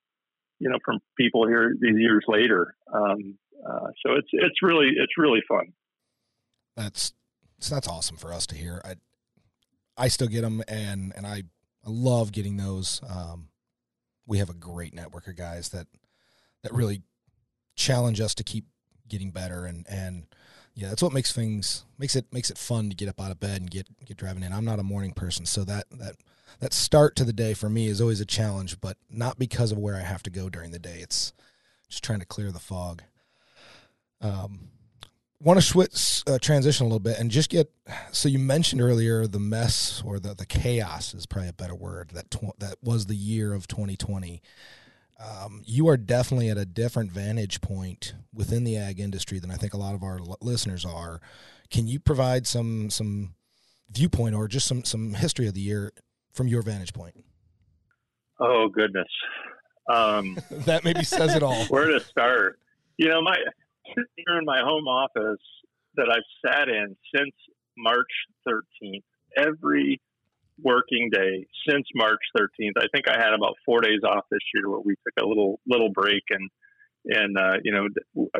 you 0.59 0.69
know 0.69 0.77
from 0.85 0.99
people 1.17 1.47
here 1.47 1.73
these 1.79 1.97
years 1.97 2.23
later. 2.27 2.75
Um, 2.93 3.37
uh, 3.67 3.87
so 4.05 4.13
it's 4.13 4.29
it's 4.31 4.61
really 4.61 4.89
it's 4.95 5.17
really 5.17 5.41
fun. 5.47 5.73
That's 6.75 7.13
that's 7.69 7.87
awesome 7.87 8.17
for 8.17 8.31
us 8.31 8.45
to 8.47 8.55
hear. 8.55 8.81
I 8.85 8.95
I 9.97 10.07
still 10.09 10.27
get 10.27 10.41
them, 10.41 10.61
and 10.67 11.13
and 11.15 11.25
I 11.25 11.43
I 11.83 11.87
love 11.87 12.31
getting 12.31 12.57
those. 12.57 13.01
Um, 13.07 13.47
we 14.27 14.37
have 14.39 14.49
a 14.49 14.53
great 14.53 14.93
network 14.93 15.27
of 15.27 15.35
guys 15.35 15.69
that 15.69 15.87
that 16.63 16.73
really 16.73 17.01
challenge 17.75 18.19
us 18.21 18.33
to 18.35 18.43
keep 18.43 18.65
getting 19.07 19.31
better. 19.31 19.65
And 19.65 19.85
and 19.89 20.25
yeah 20.73 20.89
that's 20.89 21.01
what 21.01 21.13
makes 21.13 21.31
things 21.31 21.85
makes 21.97 22.15
it 22.15 22.25
makes 22.33 22.49
it 22.49 22.57
fun 22.57 22.89
to 22.89 22.95
get 22.95 23.07
up 23.07 23.21
out 23.21 23.31
of 23.31 23.39
bed 23.39 23.61
and 23.61 23.71
get 23.71 23.87
get 24.05 24.17
driving 24.17 24.43
in. 24.43 24.53
I'm 24.53 24.65
not 24.65 24.79
a 24.79 24.83
morning 24.83 25.13
person. 25.13 25.45
So 25.45 25.63
that 25.65 25.85
that 25.91 26.15
that 26.59 26.73
start 26.73 27.15
to 27.17 27.23
the 27.23 27.33
day 27.33 27.53
for 27.53 27.69
me 27.69 27.87
is 27.87 28.01
always 28.01 28.21
a 28.21 28.25
challenge 28.25 28.79
but 28.79 28.97
not 29.09 29.37
because 29.37 29.71
of 29.71 29.77
where 29.77 29.95
i 29.95 29.99
have 30.01 30.23
to 30.23 30.29
go 30.29 30.49
during 30.49 30.71
the 30.71 30.79
day. 30.79 30.99
It's 31.01 31.33
just 31.89 32.03
trying 32.03 32.19
to 32.19 32.25
clear 32.25 32.51
the 32.51 32.59
fog. 32.59 33.03
Um 34.21 34.69
want 35.41 35.59
to 35.59 35.65
switch 35.65 36.23
uh, 36.27 36.39
transition 36.39 36.85
a 36.85 36.87
little 36.87 36.99
bit 36.99 37.19
and 37.19 37.29
just 37.29 37.49
get 37.49 37.69
so 38.11 38.29
you 38.29 38.39
mentioned 38.39 38.81
earlier 38.81 39.27
the 39.27 39.39
mess 39.39 40.01
or 40.05 40.19
the 40.19 40.33
the 40.33 40.45
chaos 40.45 41.13
is 41.13 41.25
probably 41.25 41.49
a 41.49 41.53
better 41.53 41.75
word 41.75 42.11
that 42.13 42.31
tw- 42.31 42.57
that 42.59 42.75
was 42.81 43.05
the 43.05 43.15
year 43.15 43.53
of 43.53 43.67
2020 43.67 44.41
um, 45.19 45.61
you 45.65 45.87
are 45.87 45.97
definitely 45.97 46.49
at 46.49 46.57
a 46.57 46.65
different 46.65 47.11
vantage 47.11 47.61
point 47.61 48.15
within 48.33 48.63
the 48.63 48.77
ag 48.77 48.99
industry 48.99 49.39
than 49.39 49.49
I 49.49 49.55
think 49.55 49.73
a 49.73 49.77
lot 49.77 49.95
of 49.95 50.03
our 50.03 50.19
l- 50.19 50.37
listeners 50.41 50.83
are. 50.83 51.21
Can 51.71 51.87
you 51.87 51.99
provide 51.99 52.45
some 52.45 52.89
some 52.89 53.33
viewpoint 53.89 54.35
or 54.35 54.47
just 54.47 54.67
some 54.67 54.83
some 54.83 55.13
history 55.13 55.47
of 55.47 55.53
the 55.53 55.61
year 55.61 55.93
from 56.33 56.47
your 56.47 56.61
vantage 56.61 56.93
point? 56.93 57.15
Oh 58.39 58.67
goodness, 58.67 59.07
um, 59.91 60.37
that 60.65 60.83
maybe 60.83 61.03
says 61.03 61.33
it 61.33 61.43
all. 61.43 61.63
Where 61.69 61.87
to 61.87 62.01
start? 62.01 62.59
You 62.97 63.07
know, 63.07 63.21
my 63.21 63.37
here 63.93 64.37
in 64.39 64.45
my 64.45 64.59
home 64.59 64.87
office 64.87 65.43
that 65.95 66.07
I've 66.09 66.51
sat 66.51 66.67
in 66.69 66.95
since 67.15 67.33
March 67.77 68.11
13th. 68.47 69.03
Every 69.37 69.99
working 70.63 71.09
day 71.11 71.45
since 71.67 71.85
March 71.95 72.21
13th. 72.37 72.77
I 72.77 72.87
think 72.93 73.09
I 73.09 73.19
had 73.19 73.33
about 73.33 73.55
four 73.65 73.81
days 73.81 74.01
off 74.07 74.25
this 74.31 74.39
year 74.53 74.69
where 74.69 74.79
we 74.79 74.95
took 74.95 75.23
a 75.23 75.27
little 75.27 75.59
little 75.67 75.89
break 75.91 76.23
and 76.29 76.49
and 77.05 77.37
uh, 77.37 77.57
you 77.63 77.73
know 77.73 77.87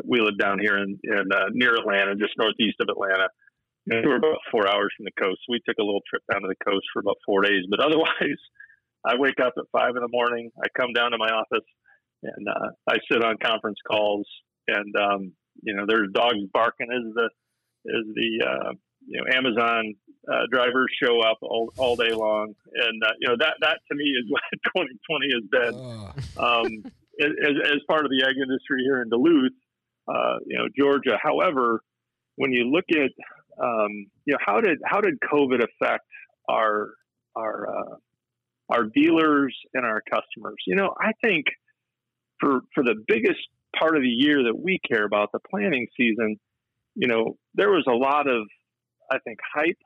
we 0.04 0.20
live 0.20 0.38
down 0.38 0.58
here 0.58 0.78
in, 0.78 0.98
in 1.04 1.32
uh, 1.32 1.46
near 1.52 1.74
Atlanta, 1.74 2.14
just 2.16 2.34
northeast 2.38 2.76
of 2.80 2.88
Atlanta. 2.88 3.28
We 3.86 4.02
were 4.02 4.16
about 4.16 4.42
four 4.50 4.66
hours 4.66 4.92
from 4.96 5.04
the 5.04 5.14
coast. 5.14 5.38
We 5.48 5.60
took 5.64 5.78
a 5.78 5.84
little 5.84 6.02
trip 6.10 6.22
down 6.32 6.42
to 6.42 6.48
the 6.48 6.58
coast 6.64 6.86
for 6.92 6.98
about 6.98 7.18
four 7.24 7.42
days. 7.42 7.62
But 7.70 7.78
otherwise, 7.86 8.40
I 9.06 9.14
wake 9.16 9.38
up 9.38 9.54
at 9.56 9.70
five 9.70 9.94
in 9.94 10.02
the 10.02 10.10
morning. 10.10 10.50
I 10.58 10.66
come 10.76 10.92
down 10.92 11.12
to 11.12 11.18
my 11.18 11.28
office 11.28 11.66
and 12.22 12.48
uh, 12.48 12.70
I 12.88 12.96
sit 13.10 13.22
on 13.22 13.36
conference 13.38 13.78
calls. 13.86 14.26
And 14.68 14.94
um, 14.96 15.32
you 15.62 15.74
know, 15.74 15.84
there's 15.86 16.10
dogs 16.12 16.38
barking 16.52 16.88
as 16.90 17.14
the 17.14 17.30
as 17.88 18.04
the 18.14 18.46
uh, 18.46 18.72
you 19.06 19.20
know 19.20 19.36
Amazon 19.36 19.94
uh, 20.30 20.42
drivers 20.50 20.90
show 21.02 21.20
up 21.20 21.38
all, 21.42 21.72
all 21.76 21.96
day 21.96 22.12
long, 22.12 22.54
and 22.74 23.02
uh, 23.04 23.12
you 23.20 23.28
know 23.28 23.36
that 23.38 23.54
that 23.60 23.78
to 23.90 23.96
me 23.96 24.04
is 24.04 24.24
what 24.30 24.42
2020 24.76 25.26
has 25.34 25.44
been 25.50 26.42
um, 26.42 26.92
as, 27.20 27.54
as, 27.64 27.80
part 27.88 28.04
of 28.04 28.10
the 28.10 28.24
ag 28.24 28.36
industry 28.36 28.82
here 28.84 29.02
in 29.02 29.08
Duluth, 29.08 29.52
uh, 30.08 30.36
you 30.46 30.58
know 30.58 30.66
Georgia. 30.78 31.18
However, 31.22 31.80
when 32.36 32.52
you 32.52 32.70
look 32.70 32.86
at 32.90 33.10
um, 33.62 33.90
you 34.24 34.32
know 34.32 34.38
how 34.44 34.60
did 34.60 34.78
how 34.84 35.00
did 35.00 35.14
COVID 35.20 35.62
affect 35.62 36.04
our 36.48 36.90
our 37.36 37.68
uh, 37.68 37.96
our 38.70 38.84
dealers 38.84 39.56
and 39.74 39.84
our 39.84 40.02
customers? 40.10 40.56
You 40.66 40.76
know, 40.76 40.94
I 41.00 41.12
think 41.24 41.46
for 42.40 42.60
for 42.74 42.82
the 42.82 42.96
biggest 43.06 43.40
part 43.78 43.96
of 43.96 44.02
the 44.02 44.08
year 44.08 44.44
that 44.44 44.58
we 44.58 44.78
care 44.90 45.04
about, 45.04 45.30
the 45.32 45.40
planning 45.50 45.86
season, 45.96 46.36
you 46.94 47.08
know, 47.08 47.36
there 47.54 47.70
was 47.70 47.84
a 47.88 47.94
lot 47.94 48.28
of 48.28 48.46
I 49.10 49.18
think 49.24 49.38
hype 49.54 49.78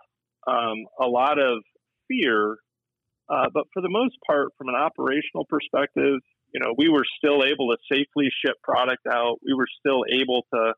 um, 0.46 0.87
a 1.00 1.06
lot 1.06 1.38
of 1.38 1.62
fear. 2.08 2.56
Uh, 3.28 3.46
but 3.52 3.64
for 3.72 3.80
the 3.80 3.88
most 3.88 4.16
part, 4.26 4.49
from 4.58 4.68
an 4.68 4.75
operational 4.75 5.46
perspective, 5.49 6.18
you 6.52 6.60
know, 6.60 6.75
we 6.76 6.88
were 6.88 7.04
still 7.18 7.44
able 7.44 7.70
to 7.70 7.76
safely 7.92 8.28
ship 8.44 8.56
product 8.62 9.06
out. 9.06 9.38
We 9.44 9.54
were 9.54 9.68
still 9.78 10.02
able 10.10 10.42
to, 10.52 10.75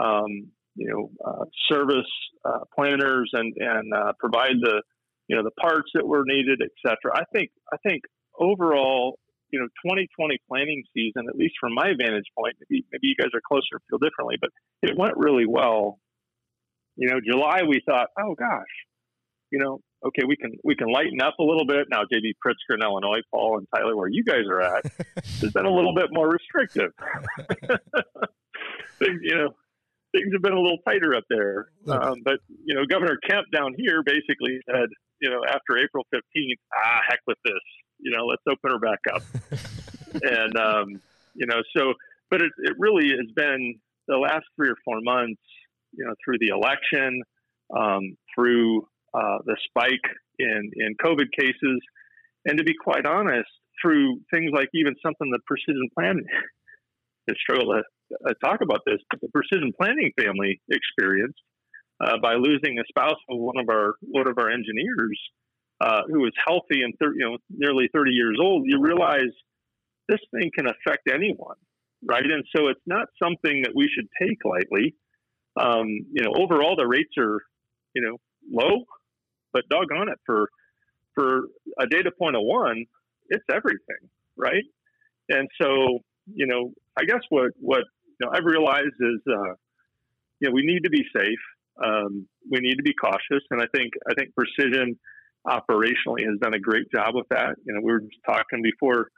um, 0.00 0.50
you 0.76 0.88
know, 0.88 1.10
uh, 1.24 1.44
service 1.70 2.10
uh, 2.44 2.60
planters 2.74 3.30
and 3.34 3.52
and 3.58 3.92
uh, 3.92 4.12
provide 4.18 4.56
the, 4.60 4.82
you 5.28 5.36
know, 5.36 5.42
the 5.42 5.50
parts 5.60 5.90
that 5.94 6.06
were 6.06 6.24
needed, 6.24 6.62
et 6.62 6.70
cetera. 6.84 7.16
I 7.16 7.24
think 7.34 7.50
I 7.72 7.76
think 7.86 8.02
overall, 8.38 9.18
you 9.54 9.60
know, 9.60 9.70
2020 9.86 10.36
planting 10.48 10.82
season, 10.92 11.30
at 11.30 11.36
least 11.36 11.54
from 11.60 11.74
my 11.74 11.94
vantage 11.96 12.26
point, 12.36 12.56
maybe 12.68 12.84
maybe 12.90 13.06
you 13.06 13.14
guys 13.14 13.30
are 13.34 13.40
closer, 13.46 13.78
feel 13.88 14.02
differently, 14.02 14.34
but 14.40 14.50
it 14.82 14.98
went 14.98 15.14
really 15.16 15.46
well. 15.46 16.00
You 16.96 17.08
know, 17.08 17.20
July 17.24 17.62
we 17.62 17.80
thought, 17.86 18.08
oh 18.18 18.34
gosh, 18.34 18.74
you 19.52 19.60
know, 19.60 19.78
okay, 20.04 20.26
we 20.26 20.34
can 20.34 20.58
we 20.64 20.74
can 20.74 20.88
lighten 20.92 21.22
up 21.22 21.38
a 21.38 21.44
little 21.44 21.66
bit 21.66 21.86
now. 21.88 22.02
JB 22.02 22.34
Pritzker 22.44 22.74
in 22.74 22.82
Illinois, 22.82 23.22
Paul 23.32 23.58
and 23.58 23.68
Tyler, 23.72 23.96
where 23.96 24.08
you 24.08 24.24
guys 24.24 24.42
are 24.50 24.60
at, 24.60 24.86
has 25.40 25.52
been 25.52 25.66
a 25.66 25.72
little 25.72 25.94
bit 25.94 26.06
more 26.10 26.28
restrictive. 26.28 26.90
things, 28.98 29.20
you 29.22 29.36
know, 29.36 29.54
things 30.10 30.32
have 30.32 30.42
been 30.42 30.52
a 30.52 30.60
little 30.60 30.78
tighter 30.84 31.14
up 31.14 31.24
there. 31.30 31.68
Um, 31.86 32.22
but 32.24 32.40
you 32.64 32.74
know, 32.74 32.82
Governor 32.90 33.18
Kemp 33.28 33.46
down 33.54 33.72
here 33.78 34.02
basically 34.02 34.58
said, 34.68 34.88
you 35.24 35.30
know, 35.30 35.40
after 35.48 35.78
April 35.78 36.04
fifteenth, 36.12 36.60
ah, 36.76 37.00
heck 37.08 37.20
with 37.26 37.38
this. 37.44 37.64
You 37.98 38.12
know, 38.14 38.26
let's 38.26 38.42
open 38.46 38.70
her 38.72 38.78
back 38.78 39.00
up. 39.14 39.22
and 40.22 40.56
um, 40.58 41.00
you 41.32 41.46
know, 41.46 41.62
so, 41.74 41.94
but 42.30 42.42
it, 42.42 42.52
it 42.58 42.74
really 42.78 43.08
has 43.08 43.32
been 43.34 43.80
the 44.06 44.18
last 44.18 44.44
three 44.56 44.68
or 44.68 44.76
four 44.84 45.00
months 45.00 45.40
you 45.96 46.04
know, 46.04 46.14
through 46.24 46.38
the 46.40 46.48
election, 46.48 47.22
um, 47.76 48.16
through 48.34 48.82
uh, 49.14 49.38
the 49.44 49.56
spike 49.68 50.04
in, 50.38 50.70
in 50.76 50.94
COVID 51.02 51.30
cases, 51.38 51.80
and 52.44 52.58
to 52.58 52.64
be 52.64 52.74
quite 52.82 53.06
honest, 53.06 53.48
through 53.80 54.20
things 54.32 54.50
like 54.52 54.68
even 54.74 54.94
something 55.04 55.30
that 55.30 55.40
precision 55.46 55.88
planting, 55.96 56.26
I 57.30 57.32
struggle 57.40 57.74
to 57.74 57.82
uh, 58.28 58.34
talk 58.44 58.60
about 58.60 58.80
this, 58.86 58.98
but 59.10 59.20
the 59.20 59.28
precision 59.28 59.72
planting 59.80 60.12
family 60.20 60.60
experienced 60.70 61.40
uh, 62.00 62.18
by 62.22 62.34
losing 62.34 62.78
a 62.78 62.84
spouse 62.88 63.20
of 63.28 63.38
one 63.38 63.58
of 63.58 63.68
our 63.68 63.94
one 64.00 64.28
of 64.28 64.38
our 64.38 64.50
engineers 64.50 65.20
uh, 65.80 66.02
who 66.08 66.20
was 66.20 66.32
healthy 66.46 66.82
and 66.82 66.94
30, 67.00 67.16
you 67.18 67.30
know 67.30 67.38
nearly 67.50 67.88
30 67.92 68.10
years 68.12 68.38
old. 68.40 68.64
You 68.66 68.80
realize 68.80 69.32
this 70.08 70.20
thing 70.32 70.50
can 70.54 70.66
affect 70.66 71.08
anyone, 71.08 71.56
right? 72.04 72.24
And 72.24 72.44
so 72.54 72.68
it's 72.68 72.80
not 72.86 73.08
something 73.22 73.62
that 73.62 73.72
we 73.74 73.88
should 73.94 74.08
take 74.20 74.38
lightly 74.44 74.94
um, 75.60 75.86
you 76.12 76.22
know, 76.22 76.32
overall 76.36 76.76
the 76.76 76.86
rates 76.86 77.12
are, 77.18 77.40
you 77.94 78.02
know, 78.02 78.16
low, 78.50 78.84
but 79.52 79.62
doggone 79.68 80.08
it 80.08 80.18
for 80.26 80.48
for 81.14 81.42
a 81.78 81.86
data 81.86 82.10
point 82.18 82.34
of 82.34 82.42
one, 82.42 82.86
it's 83.28 83.44
everything, 83.48 84.10
right? 84.36 84.64
And 85.28 85.48
so, 85.62 86.00
you 86.26 86.46
know, 86.46 86.72
I 86.98 87.04
guess 87.04 87.20
what 87.28 87.52
what 87.60 87.84
you 88.20 88.26
know 88.26 88.32
I've 88.34 88.44
realized 88.44 88.94
is, 89.00 89.20
uh, 89.28 89.54
you 90.40 90.48
know, 90.48 90.50
we 90.52 90.64
need 90.64 90.82
to 90.84 90.90
be 90.90 91.04
safe. 91.16 91.38
Um, 91.82 92.26
we 92.50 92.60
need 92.60 92.76
to 92.76 92.82
be 92.82 92.94
cautious, 92.94 93.42
and 93.50 93.60
I 93.60 93.66
think 93.74 93.92
I 94.08 94.14
think 94.14 94.34
precision 94.34 94.98
operationally 95.46 96.24
has 96.24 96.38
done 96.40 96.54
a 96.54 96.58
great 96.58 96.90
job 96.94 97.14
with 97.14 97.28
that. 97.30 97.56
You 97.64 97.74
know, 97.74 97.80
we 97.82 97.92
were 97.92 98.00
just 98.00 98.22
talking 98.26 98.62
before 98.62 99.08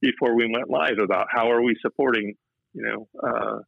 before 0.00 0.34
we 0.34 0.50
went 0.52 0.68
live 0.68 0.98
about 1.02 1.28
how 1.30 1.50
are 1.50 1.62
we 1.62 1.76
supporting, 1.80 2.34
you 2.74 2.82
know, 2.82 3.08
uh, 3.22 3.58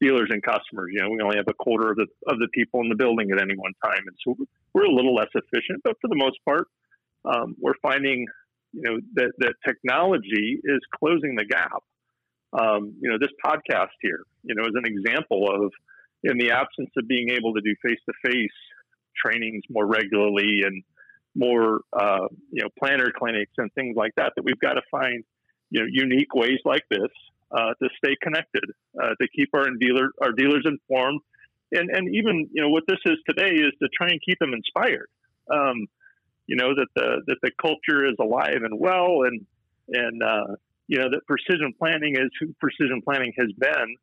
dealers 0.00 0.28
and 0.30 0.42
customers. 0.42 0.90
You 0.92 1.02
know, 1.02 1.10
we 1.10 1.20
only 1.20 1.36
have 1.36 1.48
a 1.48 1.54
quarter 1.54 1.90
of 1.90 1.96
the 1.96 2.06
of 2.26 2.38
the 2.38 2.48
people 2.54 2.80
in 2.80 2.88
the 2.88 2.96
building 2.96 3.30
at 3.32 3.40
any 3.40 3.54
one 3.56 3.72
time, 3.84 4.02
and 4.06 4.16
so 4.24 4.36
we're 4.72 4.84
a 4.84 4.94
little 4.94 5.14
less 5.14 5.30
efficient. 5.34 5.80
But 5.82 5.96
for 6.00 6.08
the 6.08 6.16
most 6.16 6.38
part, 6.44 6.68
um, 7.24 7.56
we're 7.60 7.78
finding 7.82 8.26
you 8.72 8.82
know 8.82 9.00
that 9.14 9.32
that 9.38 9.54
technology 9.66 10.60
is 10.62 10.80
closing 10.98 11.36
the 11.36 11.44
gap. 11.44 11.82
Um, 12.52 12.94
you 13.00 13.10
know, 13.10 13.18
this 13.18 13.34
podcast 13.44 13.94
here, 14.00 14.22
you 14.44 14.54
know, 14.54 14.62
is 14.62 14.74
an 14.74 14.86
example 14.86 15.50
of 15.50 15.72
in 16.24 16.38
the 16.38 16.50
absence 16.50 16.90
of 16.96 17.06
being 17.06 17.30
able 17.30 17.54
to 17.54 17.60
do 17.60 17.74
face 17.82 18.00
to 18.06 18.30
face 18.30 18.50
trainings 19.14 19.62
more 19.70 19.86
regularly 19.86 20.62
and 20.64 20.82
more 21.34 21.80
uh, 21.92 22.26
you 22.50 22.62
know 22.62 22.68
planner 22.78 23.12
clinics 23.16 23.52
and 23.58 23.72
things 23.74 23.96
like 23.96 24.12
that. 24.16 24.32
That 24.36 24.44
we've 24.44 24.58
got 24.58 24.74
to 24.74 24.82
find 24.90 25.24
you 25.70 25.80
know 25.80 25.86
unique 25.90 26.34
ways 26.34 26.58
like 26.64 26.82
this 26.90 27.10
uh, 27.50 27.74
to 27.82 27.88
stay 27.98 28.16
connected, 28.22 28.64
uh, 29.00 29.10
to 29.20 29.28
keep 29.34 29.50
our 29.54 29.68
dealer 29.78 30.10
our 30.22 30.32
dealers 30.32 30.64
informed, 30.64 31.20
and 31.72 31.90
and 31.90 32.14
even 32.14 32.48
you 32.52 32.62
know 32.62 32.70
what 32.70 32.84
this 32.88 33.00
is 33.06 33.18
today 33.28 33.54
is 33.54 33.72
to 33.82 33.88
try 33.96 34.08
and 34.08 34.20
keep 34.24 34.38
them 34.38 34.52
inspired. 34.54 35.08
Um, 35.50 35.86
you 36.46 36.56
know 36.56 36.74
that 36.74 36.88
the 36.94 37.22
that 37.26 37.38
the 37.42 37.50
culture 37.60 38.06
is 38.06 38.16
alive 38.20 38.62
and 38.62 38.78
well, 38.78 39.22
and 39.24 39.44
and 39.88 40.22
uh, 40.22 40.56
you 40.86 40.98
know 40.98 41.08
that 41.10 41.20
precision 41.26 41.74
planting 41.78 42.14
is 42.16 42.30
who 42.40 42.54
precision 42.60 43.02
planting 43.04 43.32
has 43.38 43.50
been, 43.58 43.96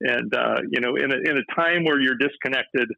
and 0.00 0.34
uh, 0.34 0.60
you 0.70 0.80
know 0.80 0.96
in 0.96 1.10
a, 1.12 1.16
in 1.16 1.38
a 1.38 1.54
time 1.54 1.84
where 1.84 2.00
you're 2.00 2.16
disconnected, 2.16 2.88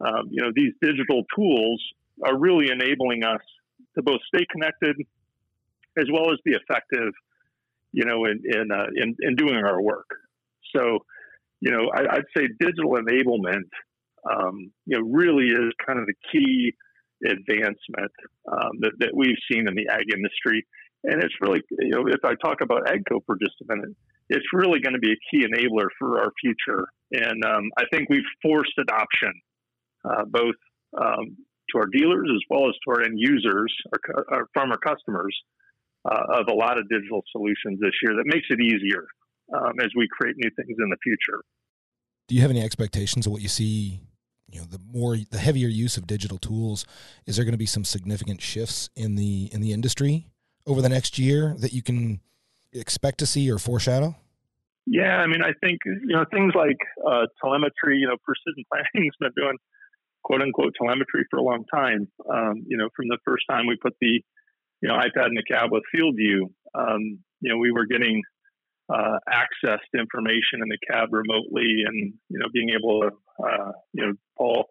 um, 0.00 0.28
you 0.30 0.42
know 0.42 0.50
these 0.54 0.72
digital 0.80 1.22
tools 1.34 1.82
are 2.22 2.38
really 2.38 2.70
enabling 2.70 3.24
us 3.24 3.40
to 3.96 4.02
both 4.02 4.20
stay 4.34 4.44
connected 4.50 4.96
as 5.98 6.06
well 6.12 6.32
as 6.32 6.38
be 6.44 6.52
effective, 6.52 7.12
you 7.92 8.04
know, 8.04 8.24
in 8.24 8.42
in 8.44 8.70
uh, 8.70 8.86
in, 8.94 9.16
in, 9.20 9.36
doing 9.36 9.56
our 9.56 9.80
work. 9.80 10.08
So, 10.74 10.98
you 11.60 11.70
know, 11.70 11.90
I, 11.94 12.16
would 12.16 12.26
say 12.36 12.48
digital 12.58 12.92
enablement, 12.92 13.70
um, 14.30 14.72
you 14.86 14.98
know, 14.98 15.06
really 15.06 15.46
is 15.46 15.72
kind 15.86 15.98
of 15.98 16.06
the 16.06 16.14
key 16.32 16.74
advancement 17.24 18.12
um, 18.50 18.70
that, 18.80 18.92
that 18.98 19.10
we've 19.14 19.38
seen 19.50 19.68
in 19.68 19.74
the 19.74 19.88
ag 19.88 20.12
industry. 20.12 20.66
And 21.04 21.22
it's 21.22 21.34
really, 21.40 21.60
you 21.78 21.90
know, 21.90 22.06
if 22.08 22.24
I 22.24 22.34
talk 22.34 22.60
about 22.60 22.86
AGCO 22.86 23.20
for 23.26 23.36
just 23.36 23.54
a 23.62 23.74
minute, 23.74 23.94
it's 24.28 24.46
really 24.52 24.80
going 24.80 24.94
to 24.94 25.00
be 25.00 25.12
a 25.12 25.20
key 25.30 25.46
enabler 25.46 25.88
for 25.98 26.20
our 26.20 26.32
future. 26.40 26.84
And 27.12 27.44
um, 27.44 27.70
I 27.78 27.84
think 27.92 28.08
we've 28.08 28.22
forced 28.42 28.72
adoption, 28.78 29.32
uh, 30.04 30.24
both 30.24 30.54
um, 31.00 31.36
to 31.70 31.78
our 31.78 31.86
dealers 31.86 32.28
as 32.34 32.40
well 32.50 32.68
as 32.68 32.74
to 32.84 32.90
our 32.92 33.02
end 33.02 33.18
users, 33.18 33.72
our, 33.92 34.24
our 34.32 34.46
farmer 34.54 34.76
customers, 34.76 35.36
uh, 36.04 36.40
of 36.40 36.48
a 36.48 36.54
lot 36.54 36.78
of 36.78 36.88
digital 36.88 37.22
solutions 37.32 37.80
this 37.80 37.92
year 38.02 38.14
that 38.14 38.24
makes 38.26 38.46
it 38.50 38.60
easier 38.60 39.06
um, 39.54 39.72
as 39.80 39.88
we 39.96 40.06
create 40.10 40.36
new 40.36 40.50
things 40.56 40.76
in 40.78 40.90
the 40.90 40.96
future. 41.02 41.42
Do 42.28 42.34
you 42.34 42.40
have 42.42 42.50
any 42.50 42.62
expectations 42.62 43.26
of 43.26 43.32
what 43.32 43.42
you 43.42 43.48
see? 43.48 44.00
You 44.50 44.60
know, 44.60 44.66
the 44.66 44.80
more 44.92 45.16
the 45.16 45.38
heavier 45.38 45.68
use 45.68 45.96
of 45.96 46.06
digital 46.06 46.38
tools, 46.38 46.86
is 47.26 47.36
there 47.36 47.44
going 47.44 47.52
to 47.54 47.58
be 47.58 47.66
some 47.66 47.84
significant 47.84 48.40
shifts 48.40 48.88
in 48.94 49.16
the 49.16 49.48
in 49.52 49.60
the 49.60 49.72
industry 49.72 50.28
over 50.66 50.80
the 50.80 50.88
next 50.88 51.18
year 51.18 51.54
that 51.58 51.72
you 51.72 51.82
can 51.82 52.20
expect 52.74 53.18
to 53.18 53.26
see 53.26 53.50
or 53.50 53.58
foreshadow? 53.58 54.16
Yeah, 54.86 55.16
I 55.16 55.26
mean, 55.26 55.42
I 55.42 55.52
think 55.64 55.80
you 55.86 56.14
know 56.14 56.24
things 56.30 56.52
like 56.54 56.76
uh, 57.06 57.26
telemetry. 57.42 57.98
You 57.98 58.08
know, 58.08 58.16
precision 58.22 58.64
planting's 58.72 59.14
been 59.18 59.32
doing 59.36 59.56
quote 60.22 60.42
unquote 60.42 60.74
telemetry 60.78 61.24
for 61.30 61.38
a 61.38 61.42
long 61.42 61.64
time. 61.72 62.08
Um, 62.30 62.64
you 62.66 62.76
know, 62.76 62.88
from 62.94 63.08
the 63.08 63.18
first 63.24 63.44
time 63.48 63.66
we 63.66 63.76
put 63.76 63.94
the 64.00 64.20
you 64.82 64.88
know 64.88 64.94
iPad 64.94 65.28
in 65.28 65.34
the 65.34 65.44
cab 65.48 65.70
with 65.72 65.84
Field 65.90 66.16
View, 66.16 66.50
um, 66.74 67.18
you 67.40 67.50
know, 67.50 67.58
we 67.58 67.70
were 67.70 67.86
getting 67.86 68.22
uh, 68.92 69.18
access 69.30 69.80
to 69.94 70.00
information 70.00 70.60
in 70.60 70.68
the 70.68 70.78
cab 70.90 71.08
remotely, 71.12 71.84
and 71.86 72.12
you 72.28 72.38
know, 72.38 72.48
being 72.52 72.70
able 72.70 73.02
to 73.02 73.10
uh, 73.42 73.72
you 73.92 74.06
know, 74.06 74.12
Paul, 74.36 74.66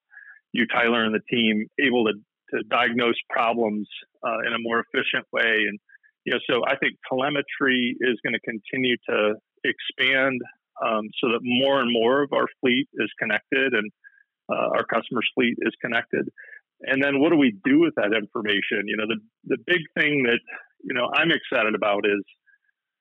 you, 0.52 0.68
Tyler, 0.68 1.04
and 1.04 1.16
the 1.16 1.22
team 1.30 1.68
able 1.80 2.06
to 2.06 2.14
to 2.52 2.64
diagnose 2.70 3.16
problems 3.32 3.88
uh, 4.24 4.40
in 4.46 4.54
a 4.54 4.60
more 4.60 4.84
efficient 4.86 5.26
way, 5.32 5.66
and 5.68 5.80
you 6.26 6.34
know, 6.34 6.40
so 6.50 6.62
I 6.66 6.78
think 6.78 6.96
telemetry 7.08 7.96
is 8.00 8.18
going 8.24 8.34
to 8.34 8.40
continue 8.40 8.96
to 9.10 9.36
expand 9.64 10.42
um, 10.84 11.10
so 11.22 11.30
that 11.30 11.40
more 11.44 11.80
and 11.82 11.92
more 11.92 12.24
of 12.24 12.32
our 12.34 12.48
fleet 12.62 12.88
is 12.94 13.12
connected 13.20 13.74
and 13.74 13.92
uh, 14.52 14.76
our 14.76 14.86
customers' 14.86 15.30
fleet 15.36 15.56
is 15.60 15.74
connected. 15.82 16.28
And 16.82 17.04
then 17.04 17.20
what 17.20 17.32
do 17.32 17.38
we 17.38 17.56
do 17.64 17.80
with 17.80 17.96
that 17.96 18.14
information? 18.16 18.88
You 18.88 18.98
know, 18.98 19.08
the, 19.08 19.20
the 19.46 19.58
big 19.66 19.82
thing 19.98 20.24
that, 20.24 20.40
you 20.84 20.94
know, 20.94 21.08
I'm 21.14 21.32
excited 21.32 21.76
about 21.76 22.06
is 22.06 22.24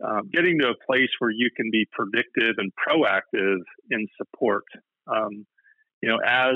um, 0.05 0.31
getting 0.33 0.59
to 0.61 0.71
a 0.71 0.87
place 0.87 1.11
where 1.19 1.31
you 1.31 1.51
can 1.57 1.71
be 1.71 1.87
predictive 1.93 2.55
and 2.59 2.71
proactive 2.75 3.59
in 3.91 4.07
support. 4.19 4.65
Um, 5.07 5.47
you 6.01 6.09
know, 6.09 6.19
as 6.25 6.55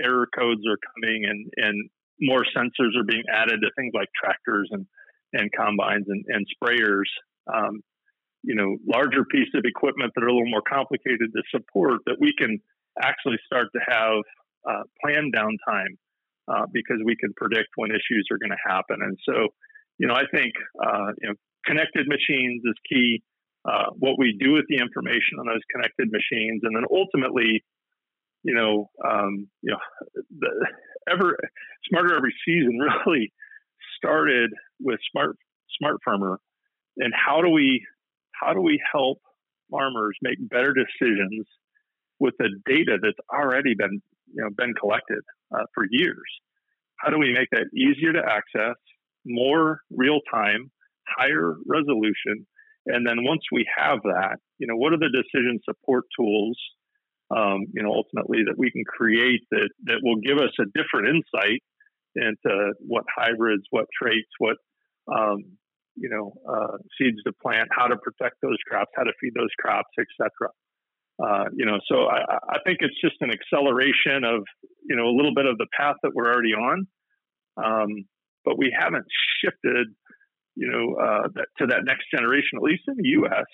error 0.00 0.28
codes 0.38 0.62
are 0.68 0.78
coming 0.94 1.24
and, 1.28 1.50
and 1.56 1.90
more 2.20 2.44
sensors 2.56 2.96
are 2.96 3.04
being 3.04 3.24
added 3.32 3.60
to 3.60 3.70
things 3.76 3.92
like 3.94 4.08
tractors 4.22 4.68
and, 4.70 4.86
and 5.32 5.50
combines 5.52 6.06
and, 6.08 6.24
and 6.28 6.46
sprayers, 6.56 7.08
um, 7.52 7.80
you 8.42 8.54
know, 8.54 8.76
larger 8.86 9.24
pieces 9.24 9.54
of 9.54 9.64
equipment 9.64 10.12
that 10.14 10.24
are 10.24 10.28
a 10.28 10.32
little 10.32 10.50
more 10.50 10.62
complicated 10.62 11.30
to 11.32 11.42
support 11.50 12.00
that 12.06 12.16
we 12.20 12.32
can 12.36 12.58
actually 13.00 13.38
start 13.46 13.68
to 13.72 13.80
have 13.86 14.20
uh, 14.68 14.82
planned 15.00 15.34
downtime 15.34 15.96
uh, 16.48 16.66
because 16.72 16.98
we 17.04 17.16
can 17.16 17.32
predict 17.36 17.68
when 17.76 17.90
issues 17.90 18.26
are 18.30 18.38
going 18.38 18.50
to 18.50 18.68
happen. 18.68 18.98
And 19.00 19.16
so, 19.28 19.48
you 19.98 20.06
know, 20.06 20.14
I 20.14 20.24
think 20.34 20.52
uh, 20.82 21.12
you 21.20 21.28
know, 21.28 21.34
connected 21.64 22.06
machines 22.08 22.62
is 22.64 22.74
key. 22.88 23.22
Uh, 23.64 23.94
what 23.96 24.18
we 24.18 24.36
do 24.40 24.52
with 24.52 24.64
the 24.68 24.76
information 24.76 25.38
on 25.38 25.46
those 25.46 25.62
connected 25.70 26.10
machines, 26.10 26.62
and 26.64 26.74
then 26.74 26.82
ultimately, 26.90 27.62
you 28.42 28.54
know, 28.54 28.90
um, 29.08 29.46
you 29.62 29.70
know, 29.70 29.78
the 30.40 30.50
ever 31.08 31.38
smarter 31.88 32.16
every 32.16 32.34
season 32.44 32.76
really 33.06 33.32
started 33.96 34.50
with 34.82 34.98
smart 35.10 35.36
smart 35.78 35.98
farmer, 36.04 36.38
and 36.96 37.12
how 37.14 37.40
do 37.40 37.48
we 37.48 37.84
how 38.32 38.52
do 38.52 38.60
we 38.60 38.80
help 38.92 39.18
farmers 39.70 40.16
make 40.22 40.36
better 40.48 40.74
decisions 40.74 41.46
with 42.18 42.34
the 42.38 42.50
data 42.66 42.98
that's 43.02 43.18
already 43.32 43.74
been 43.74 44.02
you 44.32 44.42
know 44.42 44.50
been 44.56 44.74
collected 44.74 45.22
uh, 45.54 45.64
for 45.74 45.84
years. 45.90 46.28
How 46.98 47.10
do 47.10 47.18
we 47.18 47.32
make 47.32 47.48
that 47.50 47.66
easier 47.74 48.12
to 48.12 48.22
access, 48.24 48.76
more 49.24 49.80
real 49.90 50.20
time, 50.32 50.70
higher 51.08 51.56
resolution, 51.66 52.46
and 52.86 53.06
then 53.06 53.24
once 53.24 53.42
we 53.52 53.66
have 53.76 54.02
that, 54.02 54.38
you 54.58 54.66
know, 54.66 54.76
what 54.76 54.92
are 54.92 54.98
the 54.98 55.10
decision 55.10 55.60
support 55.64 56.04
tools, 56.18 56.58
um, 57.34 57.66
you 57.72 57.82
know, 57.82 57.92
ultimately 57.92 58.44
that 58.46 58.58
we 58.58 58.70
can 58.70 58.84
create 58.84 59.42
that 59.50 59.70
that 59.84 60.00
will 60.02 60.16
give 60.16 60.38
us 60.38 60.52
a 60.58 60.64
different 60.74 61.08
insight 61.08 61.62
into 62.14 62.72
what 62.80 63.04
hybrids, 63.14 63.62
what 63.70 63.86
traits, 64.00 64.28
what 64.38 64.56
um, 65.08 65.56
you 65.96 66.08
know, 66.08 66.32
uh, 66.48 66.78
seeds 66.98 67.22
to 67.24 67.32
plant, 67.42 67.68
how 67.70 67.86
to 67.86 67.96
protect 67.96 68.36
those 68.42 68.56
crops, 68.66 68.90
how 68.96 69.04
to 69.04 69.12
feed 69.20 69.32
those 69.34 69.50
crops, 69.58 69.90
etc. 69.98 70.50
Uh, 71.22 71.44
you 71.54 71.66
know, 71.66 71.78
so 71.90 72.06
I, 72.06 72.38
I, 72.48 72.58
think 72.64 72.78
it's 72.80 72.98
just 73.00 73.16
an 73.20 73.30
acceleration 73.30 74.24
of, 74.24 74.42
you 74.88 74.96
know, 74.96 75.04
a 75.04 75.14
little 75.14 75.34
bit 75.34 75.44
of 75.46 75.58
the 75.58 75.66
path 75.76 75.96
that 76.02 76.12
we're 76.14 76.32
already 76.32 76.54
on. 76.54 76.86
Um, 77.62 78.04
but 78.44 78.58
we 78.58 78.74
haven't 78.76 79.04
shifted, 79.44 79.88
you 80.56 80.70
know, 80.70 80.96
uh, 80.96 81.28
that, 81.34 81.46
to 81.58 81.66
that 81.66 81.84
next 81.84 82.06
generation, 82.12 82.56
at 82.56 82.62
least 82.62 82.82
in 82.88 82.96
the 82.96 83.08
U.S., 83.20 83.46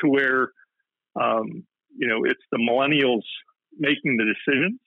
to 0.00 0.08
where, 0.08 0.52
um, 1.20 1.64
you 1.98 2.08
know, 2.08 2.24
it's 2.24 2.42
the 2.52 2.58
millennials 2.58 3.26
making 3.78 4.16
the 4.16 4.24
decisions. 4.24 4.80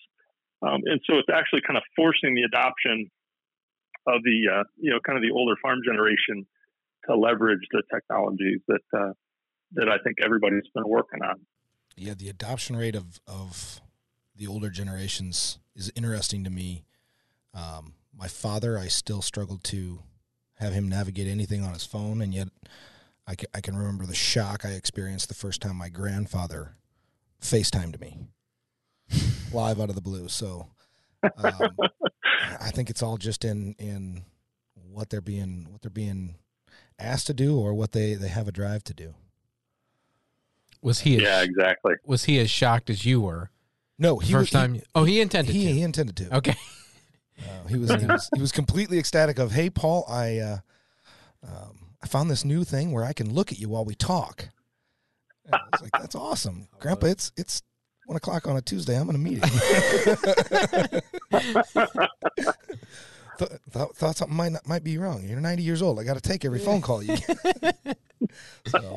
Um, 0.66 0.82
and 0.86 1.02
so 1.06 1.20
it's 1.20 1.30
actually 1.32 1.62
kind 1.68 1.78
of 1.78 1.84
forcing 1.96 2.34
the 2.34 2.44
adoption 2.44 3.12
of 4.08 4.24
the, 4.24 4.48
uh, 4.52 4.64
you 4.78 4.92
know, 4.92 5.00
kind 5.06 5.18
of 5.18 5.24
the 5.24 5.32
older 5.32 5.56
farm 5.62 5.80
generation 5.86 6.46
to 7.08 7.16
leverage 7.16 7.62
the 7.72 7.84
technologies 7.94 8.60
that, 8.68 8.82
uh, 8.98 9.14
that 9.74 9.90
I 9.90 9.98
think 10.04 10.18
everybody's 10.24 10.68
been 10.74 10.88
working 10.88 11.22
on 11.24 11.40
yeah, 11.96 12.14
the 12.14 12.30
adoption 12.30 12.76
rate 12.76 12.96
of 12.96 13.20
of 13.28 13.82
the 14.36 14.48
older 14.48 14.70
generations 14.70 15.60
is 15.76 15.92
interesting 15.96 16.44
to 16.44 16.50
me. 16.50 16.84
Um, 17.54 17.94
my 18.18 18.28
father, 18.28 18.78
I 18.78 18.88
still 18.88 19.22
struggled 19.22 19.64
to 19.66 20.00
have 20.56 20.74
him 20.74 20.90
navigate 20.90 21.28
anything 21.28 21.64
on 21.64 21.74
his 21.74 21.86
phone, 21.86 22.22
and 22.22 22.34
yet 22.34 22.50
I 23.28 23.36
can, 23.36 23.48
I 23.54 23.62
can 23.62 23.78
remember 23.78 24.06
the 24.06 24.16
shock 24.16 24.66
I 24.66 24.72
experienced 24.72 25.30
the 25.30 25.34
first 25.34 25.62
time 25.62 25.78
my 25.78 25.90
grandfather 25.90 26.76
FaceTimed 27.42 28.00
me 28.00 28.20
live 29.54 29.80
out 29.80 29.90
of 29.90 29.96
the 29.96 30.02
blue. 30.02 30.28
So 30.28 30.68
um, 31.38 31.78
I 32.60 32.72
think 32.72 32.90
it's 32.90 33.04
all 33.04 33.18
just 33.18 33.46
in 33.46 33.76
in 33.78 34.24
what 34.74 35.10
they're 35.10 35.22
being 35.22 35.68
what 35.70 35.82
they're 35.82 35.90
being 35.90 36.36
asked 37.00 37.28
to 37.28 37.34
do 37.34 37.60
or 37.60 37.74
what 37.74 37.92
they 37.92 38.14
they 38.16 38.30
have 38.30 38.48
a 38.48 38.52
drive 38.52 38.84
to 38.86 38.94
do. 38.94 39.14
Was 40.82 41.00
he? 41.02 41.16
As, 41.16 41.22
yeah, 41.24 41.42
exactly. 41.42 41.96
Was 42.06 42.26
he 42.26 42.40
as 42.40 42.50
shocked 42.50 42.90
as 42.90 43.06
you 43.06 43.22
were? 43.22 43.50
No, 43.98 44.20
he 44.20 44.32
first 44.32 44.52
was, 44.54 44.62
time. 44.62 44.74
He, 44.76 44.84
oh, 44.94 45.04
he 45.04 45.22
intended. 45.22 45.54
He, 45.54 45.66
to. 45.66 45.74
he 45.74 45.82
intended 45.82 46.16
to. 46.18 46.38
Okay. 46.38 46.56
Uh, 47.38 47.68
he 47.68 47.78
was 47.78 47.90
he 47.90 48.06
was 48.06 48.30
he 48.34 48.42
was 48.42 48.52
completely 48.54 48.98
ecstatic 48.98 49.40
of 49.40 49.52
hey 49.52 49.70
Paul 49.70 50.06
I 50.08 50.38
uh, 50.38 50.58
um, 51.44 51.88
I 52.02 52.08
found 52.08 52.32
this 52.32 52.46
new 52.46 52.64
thing 52.64 52.92
where 52.94 53.04
I 53.04 53.12
can 53.12 53.34
look 53.34 53.52
at 53.52 53.60
you 53.60 53.68
while 53.68 53.84
we 53.84 53.94
talk. 53.94 54.50
And 55.46 55.56
I 55.56 55.60
was 55.72 55.82
like 55.82 55.92
that's 55.92 56.16
awesome, 56.16 56.70
Grandpa. 56.80 57.08
It's 57.08 57.32
it's 57.36 57.62
one 58.06 58.18
o'clock 58.18 58.48
on 58.48 58.58
a 58.58 58.62
Tuesday. 58.62 59.00
I'm 59.00 59.10
in 59.10 59.16
a 59.16 59.20
meeting. 59.20 59.42
Th- 63.38 63.52
thought, 63.70 63.96
thought 63.96 64.16
something 64.16 64.36
might 64.36 64.54
not, 64.54 64.68
might 64.68 64.84
be 64.84 64.98
wrong. 64.98 65.24
You're 65.24 65.40
90 65.40 65.64
years 65.64 65.82
old. 65.82 66.00
I 66.00 66.04
got 66.04 66.16
to 66.16 66.22
take 66.22 66.46
every 66.46 66.60
phone 66.60 66.82
call 66.82 67.04
you 67.04 67.18
get. 67.18 67.98
so, 68.68 68.96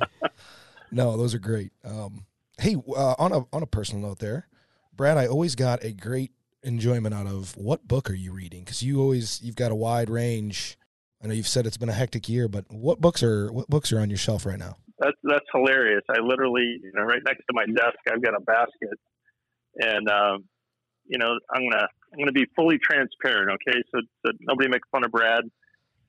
no, 0.91 1.17
those 1.17 1.35
are 1.35 1.39
great. 1.39 1.73
Um, 1.85 2.27
hey, 2.59 2.77
uh, 2.77 3.15
on 3.19 3.33
a 3.33 3.41
on 3.53 3.63
a 3.63 3.67
personal 3.67 4.09
note, 4.09 4.21
there, 4.21 4.49
Brad, 4.95 5.19
I 5.19 5.27
always 5.27 5.55
got 5.55 5.83
a 5.83 5.93
great 5.93 6.33
enjoyment 6.63 7.15
out 7.15 7.27
of 7.27 7.57
what 7.57 7.87
book 7.87 8.11
are 8.11 8.15
you 8.15 8.33
reading? 8.33 8.65
Because 8.65 8.83
you 8.83 9.01
always 9.01 9.41
you've 9.43 9.57
got 9.57 9.73
a 9.73 9.77
wide 9.77 10.11
range. 10.11 10.79
I 11.23 11.27
know 11.27 11.35
you've 11.35 11.49
said 11.49 11.67
it's 11.67 11.77
been 11.77 11.89
a 11.89 11.95
hectic 11.95 12.29
year, 12.29 12.49
but 12.49 12.65
what 12.71 13.01
books 13.01 13.23
are 13.23 13.53
what 13.53 13.69
books 13.69 13.93
are 13.93 13.99
on 13.99 14.11
your 14.11 14.19
shelf 14.19 14.47
right 14.47 14.59
now? 14.59 14.77
That's 14.99 15.17
that's 15.23 15.45
hilarious. 15.53 16.03
I 16.11 16.21
literally, 16.21 16.81
you 16.83 16.93
know, 16.95 17.03
right 17.03 17.23
next 17.25 17.45
to 17.49 17.53
my 17.53 17.67
desk, 17.67 17.99
I've 18.11 18.23
got 18.23 18.35
a 18.35 18.41
basket, 18.41 18.99
and 19.77 20.09
um, 20.09 20.45
you 21.07 21.19
know, 21.19 21.39
I'm 21.53 21.69
gonna 21.69 21.87
I'm 22.13 22.19
gonna 22.19 22.33
be 22.33 22.47
fully 22.57 22.79
transparent. 22.79 23.51
Okay, 23.51 23.79
so, 23.95 24.01
so 24.25 24.33
nobody 24.41 24.69
make 24.69 24.83
fun 24.91 25.05
of 25.05 25.13
Brad. 25.13 25.45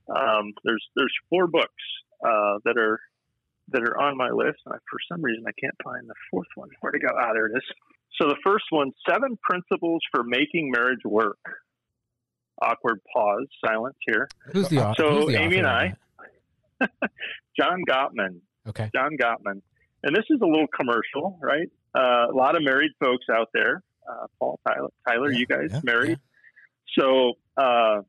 Um, 0.09 0.53
there's 0.63 0.83
there's 0.95 1.13
four 1.29 1.47
books 1.47 1.83
uh, 2.25 2.57
that 2.65 2.77
are 2.77 2.99
that 3.71 3.83
are 3.83 3.99
on 4.01 4.17
my 4.17 4.29
list. 4.29 4.59
And 4.65 4.73
I, 4.73 4.77
for 4.89 4.99
some 5.11 5.21
reason, 5.21 5.43
I 5.47 5.51
can't 5.59 5.75
find 5.83 6.07
the 6.09 6.15
fourth 6.31 6.47
one. 6.55 6.69
Where'd 6.81 6.95
it 6.95 7.01
go? 7.01 7.09
Ah, 7.15 7.33
there 7.33 7.47
it 7.47 7.53
is. 7.55 7.63
So 8.19 8.27
the 8.27 8.37
first 8.43 8.65
one, 8.71 8.91
Seven 9.09 9.37
Principles 9.41 10.01
for 10.11 10.23
Making 10.23 10.71
Marriage 10.71 11.03
Work. 11.05 11.37
Awkward 12.61 12.99
pause, 13.13 13.47
silence 13.65 13.95
here. 14.05 14.27
Who's 14.51 14.67
the 14.67 14.79
author? 14.79 15.03
So 15.03 15.25
the 15.27 15.35
Amy 15.37 15.59
and 15.59 15.67
I- 15.67 15.95
John 17.59 17.83
Gottman. 17.87 18.41
Okay. 18.67 18.89
John 18.93 19.17
Gottman. 19.17 19.61
And 20.03 20.15
this 20.15 20.25
is 20.29 20.39
a 20.41 20.45
little 20.45 20.67
commercial, 20.67 21.37
right? 21.41 21.67
Uh, 21.93 22.27
a 22.31 22.35
lot 22.35 22.55
of 22.55 22.63
married 22.63 22.91
folks 22.99 23.25
out 23.31 23.49
there. 23.53 23.83
Uh, 24.09 24.27
Paul, 24.39 24.59
Tyler, 24.67 24.89
Tyler, 25.07 25.31
Yeah, 25.31 25.39
you 25.39 25.45
guys 25.45 25.69
yeah, 25.71 25.81
married? 25.83 26.17
So, 26.97 27.33
uh, 27.57 28.01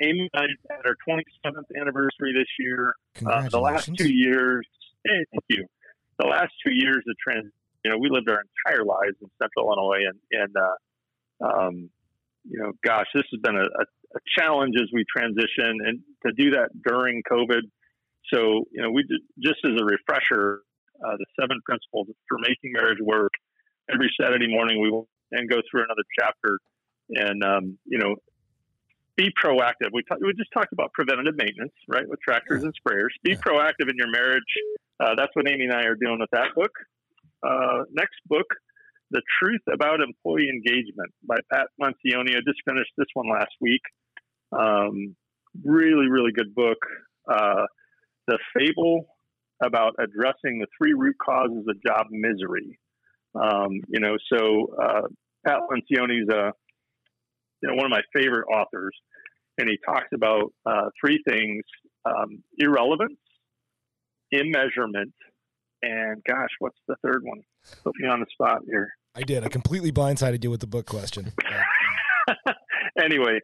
Amy 0.00 0.28
and 0.32 0.42
I 0.68 0.74
had 0.74 0.86
our 0.86 0.96
27th 1.08 1.80
anniversary 1.80 2.32
this 2.32 2.48
year. 2.58 2.94
Uh, 3.24 3.48
the 3.48 3.58
last 3.58 3.90
two 3.96 4.12
years, 4.12 4.66
hey, 5.04 5.24
thank 5.32 5.44
you. 5.48 5.66
The 6.18 6.26
last 6.26 6.52
two 6.64 6.72
years 6.72 7.04
of 7.08 7.16
trans, 7.18 7.50
you 7.84 7.90
know, 7.90 7.98
we 7.98 8.08
lived 8.10 8.28
our 8.28 8.42
entire 8.66 8.84
lives 8.84 9.16
in 9.20 9.28
Central 9.40 9.66
Illinois, 9.66 10.04
and 10.08 10.18
and 10.32 10.56
uh, 10.56 11.46
um, 11.46 11.90
you 12.48 12.58
know, 12.60 12.72
gosh, 12.84 13.06
this 13.14 13.24
has 13.30 13.40
been 13.40 13.56
a, 13.56 13.62
a, 13.62 13.84
a 14.16 14.20
challenge 14.38 14.74
as 14.76 14.88
we 14.92 15.04
transition, 15.04 15.78
and 15.84 16.00
to 16.26 16.32
do 16.32 16.50
that 16.52 16.70
during 16.86 17.22
COVID. 17.30 17.62
So, 18.32 18.64
you 18.72 18.82
know, 18.82 18.90
we 18.90 19.02
did, 19.04 19.20
just 19.42 19.58
as 19.64 19.72
a 19.80 19.84
refresher, 19.84 20.62
uh, 21.04 21.16
the 21.16 21.26
seven 21.40 21.60
principles 21.64 22.08
for 22.28 22.38
making 22.38 22.72
marriage 22.72 22.98
work. 23.00 23.32
Every 23.92 24.12
Saturday 24.20 24.48
morning, 24.48 24.82
we 24.82 24.90
will 24.90 25.08
and 25.32 25.48
go 25.48 25.56
through 25.70 25.84
another 25.84 26.04
chapter, 26.18 26.58
and 27.10 27.42
um, 27.44 27.78
you 27.84 27.98
know, 27.98 28.16
be 29.16 29.30
proactive. 29.42 29.90
We 29.92 30.02
talk, 30.08 30.18
we 30.20 30.32
just 30.34 30.50
talked 30.52 30.72
about 30.72 30.92
preventative 30.92 31.34
maintenance, 31.36 31.72
right, 31.88 32.08
with 32.08 32.20
tractors 32.20 32.64
and 32.64 32.72
sprayers. 32.74 33.10
Be 33.22 33.34
proactive 33.36 33.88
in 33.88 33.96
your 33.96 34.10
marriage. 34.10 34.42
Uh, 35.00 35.14
that's 35.16 35.30
what 35.34 35.48
Amy 35.48 35.64
and 35.64 35.72
I 35.72 35.82
are 35.82 35.96
doing 35.96 36.18
with 36.20 36.30
that 36.32 36.54
book. 36.54 36.70
Uh, 37.42 37.84
next 37.92 38.16
book, 38.26 38.46
The 39.10 39.22
Truth 39.40 39.62
About 39.72 40.00
Employee 40.00 40.48
Engagement 40.48 41.12
by 41.26 41.36
Pat 41.52 41.68
Lencioni. 41.80 42.36
I 42.36 42.40
just 42.46 42.60
finished 42.66 42.90
this 42.96 43.06
one 43.14 43.30
last 43.30 43.52
week. 43.60 43.82
Um, 44.52 45.14
really, 45.64 46.08
really 46.08 46.32
good 46.32 46.54
book. 46.54 46.78
Uh, 47.30 47.66
the 48.28 48.38
Fable 48.54 49.06
about 49.62 49.94
addressing 49.98 50.60
the 50.60 50.66
three 50.78 50.92
root 50.92 51.16
causes 51.20 51.64
of 51.68 51.82
job 51.84 52.06
misery. 52.10 52.78
Um, 53.34 53.80
you 53.88 54.00
know, 54.00 54.16
so 54.32 54.68
uh, 54.80 55.02
Pat 55.44 55.60
Lencioni 55.70 56.22
is 56.22 56.28
a 56.28 56.52
you 57.62 57.68
know 57.68 57.74
one 57.74 57.86
of 57.86 57.90
my 57.90 58.02
favorite 58.14 58.46
authors, 58.46 58.94
and 59.58 59.68
he 59.68 59.78
talks 59.84 60.08
about 60.14 60.52
uh, 60.64 60.90
three 61.00 61.20
things: 61.28 61.64
um, 62.04 62.42
irrelevance, 62.58 63.18
immeasurement, 64.30 65.12
and 65.82 66.22
gosh, 66.26 66.50
what's 66.60 66.78
the 66.86 66.96
third 67.02 67.22
one? 67.24 67.40
Put 67.84 67.94
me 67.98 68.08
on 68.08 68.20
the 68.20 68.26
spot 68.32 68.60
here. 68.66 68.90
I 69.14 69.22
did. 69.22 69.44
I 69.44 69.48
completely 69.48 69.90
blindsided 69.90 70.44
you 70.44 70.50
with 70.50 70.60
the 70.60 70.66
book 70.66 70.86
question. 70.86 71.32
anyway, 73.02 73.40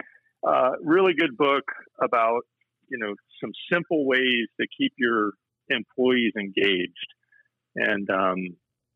uh, 0.47 0.73
really 0.83 1.15
good 1.15 1.37
book 1.37 1.65
about 2.03 2.43
you 2.89 2.99
know 2.99 3.15
some 3.41 3.53
simple 3.73 4.07
ways 4.07 4.47
to 4.61 4.67
keep 4.77 4.93
your 4.99 5.33
employees 5.69 6.33
engaged, 6.39 7.09
and 7.77 8.09
um, 8.11 8.39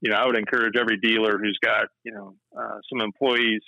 you 0.01 0.11
know 0.11 0.17
I 0.17 0.27
would 0.27 0.39
encourage 0.39 0.75
every 0.79 0.99
dealer 0.99 1.39
who's 1.39 1.59
got 1.63 1.89
you 2.05 2.13
know 2.13 2.35
uh, 2.57 2.79
some 2.91 3.01
employees. 3.01 3.63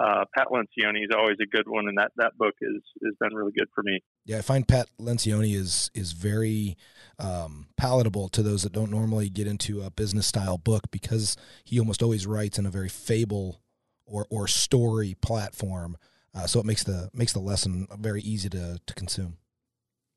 Uh, 0.00 0.24
Pat 0.36 0.46
Lencioni 0.52 1.02
is 1.02 1.10
always 1.12 1.38
a 1.42 1.46
good 1.46 1.66
one, 1.66 1.88
and 1.88 1.98
that 1.98 2.12
that 2.16 2.36
book 2.38 2.54
is 2.60 2.82
has 3.04 3.14
been 3.20 3.34
really 3.34 3.52
good 3.56 3.66
for 3.74 3.82
me. 3.82 4.00
Yeah, 4.24 4.38
I 4.38 4.42
find 4.42 4.66
Pat 4.66 4.88
Lencioni 5.00 5.56
is 5.56 5.90
is 5.92 6.12
very 6.12 6.76
um, 7.18 7.66
palatable 7.76 8.28
to 8.30 8.42
those 8.42 8.62
that 8.62 8.72
don't 8.72 8.92
normally 8.92 9.28
get 9.28 9.48
into 9.48 9.82
a 9.82 9.90
business 9.90 10.26
style 10.26 10.56
book 10.56 10.84
because 10.92 11.36
he 11.64 11.80
almost 11.80 12.02
always 12.02 12.26
writes 12.26 12.58
in 12.58 12.66
a 12.66 12.70
very 12.70 12.88
fable 12.88 13.60
or 14.06 14.26
or 14.30 14.46
story 14.46 15.14
platform. 15.20 15.96
Uh, 16.34 16.46
so 16.46 16.60
it 16.60 16.66
makes 16.66 16.84
the 16.84 17.10
makes 17.12 17.32
the 17.32 17.40
lesson 17.40 17.86
very 17.98 18.20
easy 18.22 18.48
to 18.48 18.78
to 18.86 18.94
consume. 18.94 19.38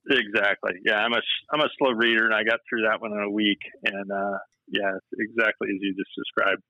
Exactly. 0.09 0.73
Yeah, 0.85 0.97
I'm 0.97 1.13
a 1.13 1.21
I'm 1.53 1.61
a 1.61 1.69
slow 1.77 1.91
reader, 1.91 2.25
and 2.25 2.33
I 2.33 2.43
got 2.43 2.59
through 2.67 2.83
that 2.89 3.01
one 3.01 3.11
in 3.13 3.21
a 3.21 3.29
week. 3.29 3.59
And 3.85 4.11
uh, 4.11 4.37
yeah, 4.67 4.91
exactly 5.19 5.69
as 5.69 5.77
you 5.79 5.93
just 5.93 6.11
described. 6.17 6.63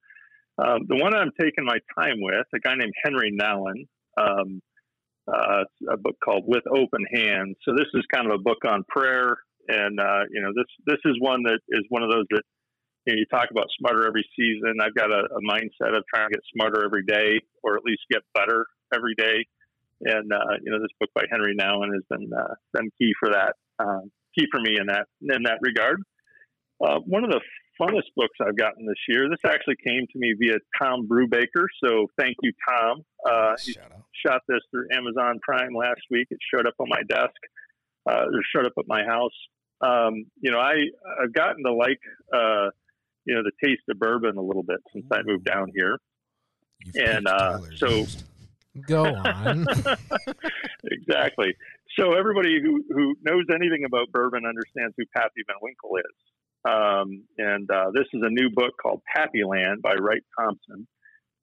Um, 0.58 0.86
the 0.88 0.98
one 0.98 1.16
I'm 1.16 1.32
taking 1.40 1.66
my 1.66 1.80
time 1.98 2.18
with, 2.20 2.46
a 2.54 2.60
guy 2.60 2.76
named 2.76 2.94
Henri 3.06 3.32
Nouwen, 3.32 3.88
um, 4.20 4.62
uh, 5.28 5.64
a 5.92 5.98
book 5.98 6.16
called 6.24 6.44
With 6.48 6.64
Open 6.68 7.06
Hands. 7.14 7.56
So 7.66 7.74
this 7.76 7.88
is 7.94 8.04
kind 8.14 8.28
of 8.28 8.36
a 8.36 8.44
book 8.44 8.60
on 8.68 8.84
prayer, 8.90 9.38
and 9.68 10.00
uh, 10.00 10.24
you 10.32 10.42
know 10.42 10.52
this 10.56 10.68
this 10.86 11.00
is 11.06 11.16
one 11.20 11.44
that 11.44 11.60
is 11.70 11.86
one 11.90 12.04
of 12.04 12.12
those 12.12 12.26
that 12.32 12.44
you, 13.06 13.14
know, 13.14 13.20
you 13.20 13.26
talk 13.32 13.50
about 13.52 13.68
smarter 13.80 14.08
every 14.08 14.28
season. 14.38 14.78
I've 14.82 14.96
got 14.96 15.12
a, 15.12 15.24
a 15.32 15.42
mindset 15.48 15.96
of 15.98 16.04
trying 16.14 16.30
to 16.30 16.36
get 16.36 16.44
smarter 16.54 16.84
every 16.86 17.06
day, 17.06 17.40
or 17.64 17.76
at 17.78 17.84
least 17.86 18.02
get 18.12 18.22
better 18.36 18.66
every 18.94 19.16
day. 19.16 19.46
And 20.04 20.32
uh, 20.34 20.58
you 20.64 20.72
know 20.72 20.80
this 20.80 20.92
book 21.00 21.10
by 21.14 21.24
Henri 21.32 21.56
Nouwen 21.56 21.94
has 21.94 22.04
been 22.10 22.30
uh, 22.34 22.54
been 22.74 22.90
key 23.00 23.14
for 23.20 23.30
that, 23.30 23.56
uh, 23.80 24.02
key 24.38 24.48
for 24.52 24.60
me 24.60 24.78
in 24.80 24.88
that 24.88 25.06
in 25.22 25.44
that 25.44 25.60
regard. 25.62 26.02
Uh, 26.84 27.00
one 27.06 27.24
of 27.24 27.30
the 27.30 27.42
funnest 27.80 28.10
books 28.16 28.38
I've 28.42 28.58
gotten 28.58 28.86
this 28.86 28.98
year. 29.08 29.30
This 29.30 29.40
actually 29.46 29.76
came 29.86 30.06
to 30.12 30.20
me 30.20 30.34
via 30.40 30.56
Tom 30.80 31.08
Brubaker, 31.08 31.66
so 31.84 32.08
thank 32.18 32.36
you, 32.42 32.52
Tom. 32.68 33.04
Uh, 33.26 33.54
he 33.64 33.76
out. 33.78 33.92
shot 34.26 34.42
this 34.48 34.60
through 34.72 34.88
Amazon 34.92 35.40
Prime 35.44 35.74
last 35.76 36.02
week. 36.10 36.28
It 36.32 36.40
showed 36.54 36.66
up 36.68 36.74
on 36.80 36.90
my 36.90 37.02
desk. 37.08 37.36
Uh, 38.10 38.24
it 38.28 38.44
showed 38.56 38.66
up 38.66 38.74
at 38.80 38.86
my 38.88 39.04
house. 39.04 39.34
Um, 39.82 40.26
you 40.42 40.52
know, 40.52 40.60
I 40.60 40.74
I've 41.24 41.34
gotten 41.34 41.64
to 41.66 41.74
like 41.74 42.00
uh, 42.34 42.70
you 43.26 43.36
know 43.36 43.44
the 43.44 43.52
taste 43.64 43.84
of 43.90 44.00
bourbon 44.00 44.38
a 44.38 44.42
little 44.42 44.64
bit 44.64 44.80
since 44.94 45.06
I 45.12 45.22
moved 45.24 45.46
down 45.46 45.68
here. 45.76 45.98
You've 46.84 46.96
And, 47.08 47.28
uh, 47.28 47.60
so- 47.76 47.88
interest. 47.88 48.26
Go 48.88 49.06
on. 49.06 49.66
exactly. 50.86 51.56
So 52.00 52.14
everybody 52.14 52.60
who, 52.62 52.84
who 52.90 53.16
knows 53.22 53.46
anything 53.54 53.84
about 53.86 54.12
bourbon 54.12 54.46
understands 54.46 54.96
who 54.98 55.04
Pappy 55.16 55.44
Van 55.48 55.58
Winkle 55.62 55.98
is. 55.98 56.16
Um, 56.64 57.24
and 57.38 57.70
uh, 57.70 57.92
this 57.94 58.06
is 58.14 58.22
a 58.24 58.30
new 58.30 58.50
book 58.54 58.74
called 58.82 59.02
Pappyland 59.14 59.82
by 59.82 59.96
Wright 59.96 60.24
Thompson. 60.40 60.88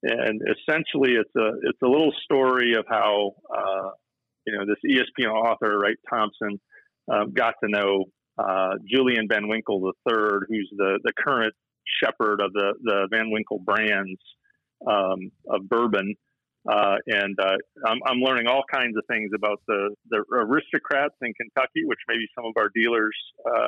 And 0.01 0.41
essentially, 0.41 1.11
it's 1.19 1.35
a 1.35 1.49
it's 1.63 1.81
a 1.83 1.87
little 1.87 2.13
story 2.23 2.73
of 2.77 2.85
how 2.87 3.31
uh, 3.53 3.89
you 4.47 4.57
know 4.57 4.65
this 4.65 4.77
ESPN 4.89 5.29
author 5.29 5.77
Wright 5.77 5.97
Thompson 6.09 6.59
um, 7.11 7.33
got 7.33 7.55
to 7.61 7.69
know 7.69 8.05
uh, 8.37 8.75
Julian 8.89 9.27
Van 9.29 9.49
Winkle 9.49 9.91
III, 10.07 10.15
who's 10.47 10.71
the 10.77 10.99
the 11.03 11.11
current 11.17 11.53
shepherd 12.01 12.39
of 12.39 12.53
the 12.53 12.75
the 12.81 13.07
Van 13.11 13.29
Winkle 13.29 13.59
brands 13.59 14.21
um, 14.87 15.31
of 15.49 15.67
bourbon. 15.67 16.15
Uh, 16.67 16.95
and 17.07 17.37
uh, 17.39 17.55
I'm, 17.85 17.99
I'm 18.05 18.17
learning 18.17 18.47
all 18.47 18.63
kinds 18.71 18.97
of 18.97 19.03
things 19.07 19.31
about 19.33 19.61
the, 19.67 19.95
the 20.09 20.23
aristocrats 20.31 21.15
in 21.21 21.33
Kentucky, 21.33 21.85
which 21.85 21.99
maybe 22.07 22.27
some 22.35 22.45
of 22.45 22.53
our 22.57 22.69
dealers, 22.75 23.15
uh, 23.45 23.67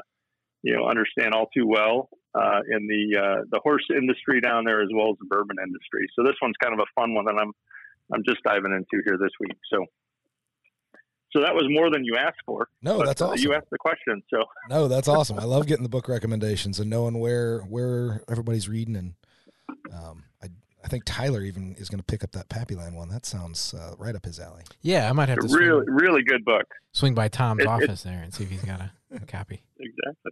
you 0.61 0.75
know, 0.75 0.87
understand 0.87 1.33
all 1.33 1.47
too 1.55 1.65
well 1.65 2.09
uh, 2.35 2.59
in 2.69 2.87
the 2.87 3.17
uh, 3.17 3.41
the 3.49 3.59
horse 3.63 3.85
industry 3.89 4.41
down 4.41 4.65
there 4.65 4.81
as 4.81 4.89
well 4.93 5.11
as 5.11 5.17
the 5.19 5.25
bourbon 5.25 5.57
industry. 5.61 6.07
So 6.15 6.23
this 6.23 6.35
one's 6.41 6.55
kind 6.61 6.73
of 6.73 6.79
a 6.79 6.89
fun 6.99 7.13
one 7.13 7.25
that 7.25 7.35
I'm 7.39 7.51
I'm 8.13 8.23
just 8.27 8.43
diving 8.43 8.71
into 8.71 9.03
here 9.05 9.17
this 9.17 9.31
week. 9.39 9.57
So 9.71 9.85
so 11.33 11.39
that 11.41 11.53
was 11.53 11.65
more 11.69 11.89
than 11.89 12.03
you 12.03 12.17
asked 12.17 12.41
for. 12.45 12.67
No, 12.81 13.05
that's 13.05 13.21
uh, 13.21 13.29
awesome. 13.29 13.41
You 13.41 13.53
asked 13.53 13.69
the 13.71 13.77
question, 13.77 14.21
so 14.29 14.43
No, 14.69 14.87
that's 14.87 15.07
awesome. 15.07 15.39
I 15.39 15.45
love 15.45 15.65
getting 15.65 15.83
the 15.83 15.89
book 15.89 16.09
recommendations 16.09 16.79
and 16.79 16.89
knowing 16.89 17.19
where 17.19 17.59
where 17.61 18.21
everybody's 18.29 18.67
reading. 18.67 18.95
And 18.95 19.13
um, 19.93 20.23
I 20.43 20.47
I 20.83 20.87
think 20.87 21.03
Tyler 21.05 21.41
even 21.43 21.75
is 21.77 21.89
going 21.89 21.99
to 21.99 22.03
pick 22.05 22.23
up 22.23 22.31
that 22.31 22.49
Pappyland 22.49 22.95
one. 22.95 23.09
That 23.09 23.25
sounds 23.25 23.73
uh, 23.73 23.93
right 23.97 24.15
up 24.15 24.25
his 24.25 24.39
alley. 24.39 24.63
Yeah, 24.81 25.09
I 25.09 25.13
might 25.13 25.29
have 25.29 25.39
to 25.39 25.45
it's 25.45 25.53
a 25.53 25.57
really 25.57 25.85
really 25.87 26.23
good 26.23 26.43
book. 26.45 26.65
swing 26.93 27.13
by 27.13 27.27
Tom's 27.27 27.59
It- 27.61 27.63
it- 27.63 27.69
office 27.69 28.03
there 28.03 28.21
and 28.21 28.33
see 28.33 28.43
if 28.45 28.49
he's 28.49 28.63
got 28.63 28.81
a, 28.81 28.91
a 29.15 29.19
copy. 29.27 29.61
exactly. 29.79 30.31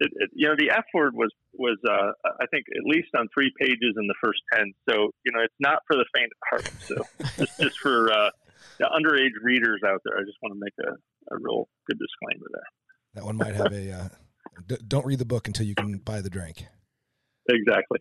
It, 0.00 0.12
it, 0.14 0.30
you 0.32 0.46
know, 0.46 0.54
the 0.56 0.70
F 0.70 0.84
word 0.94 1.14
was 1.14 1.30
was 1.54 1.76
uh, 1.88 2.12
I 2.40 2.46
think 2.52 2.66
at 2.76 2.84
least 2.84 3.08
on 3.16 3.26
three 3.34 3.52
pages 3.60 3.94
in 3.98 4.06
the 4.06 4.14
first 4.22 4.40
ten. 4.52 4.72
So 4.88 5.10
you 5.24 5.32
know, 5.32 5.40
it's 5.42 5.54
not 5.58 5.80
for 5.88 5.96
the 5.96 6.04
faint 6.14 6.30
of 6.30 6.48
heart. 6.48 6.70
So 6.86 7.34
just 7.44 7.58
just 7.60 7.78
for 7.80 8.12
uh, 8.12 8.30
the 8.78 8.84
underage 8.84 9.34
readers 9.42 9.80
out 9.84 10.00
there, 10.04 10.16
I 10.16 10.22
just 10.22 10.38
want 10.40 10.54
to 10.54 10.60
make 10.60 10.74
a, 10.86 10.92
a 11.34 11.38
real 11.40 11.68
good 11.88 11.98
disclaimer 11.98 12.46
there. 12.52 12.62
That 13.14 13.24
one 13.24 13.36
might 13.36 13.56
have 13.56 13.72
a. 13.72 13.90
Uh, 13.92 14.08
d- 14.68 14.76
don't 14.86 15.04
read 15.04 15.18
the 15.18 15.24
book 15.24 15.48
until 15.48 15.66
you 15.66 15.74
can 15.74 15.98
buy 15.98 16.20
the 16.20 16.30
drink. 16.30 16.66
Exactly. 17.48 17.98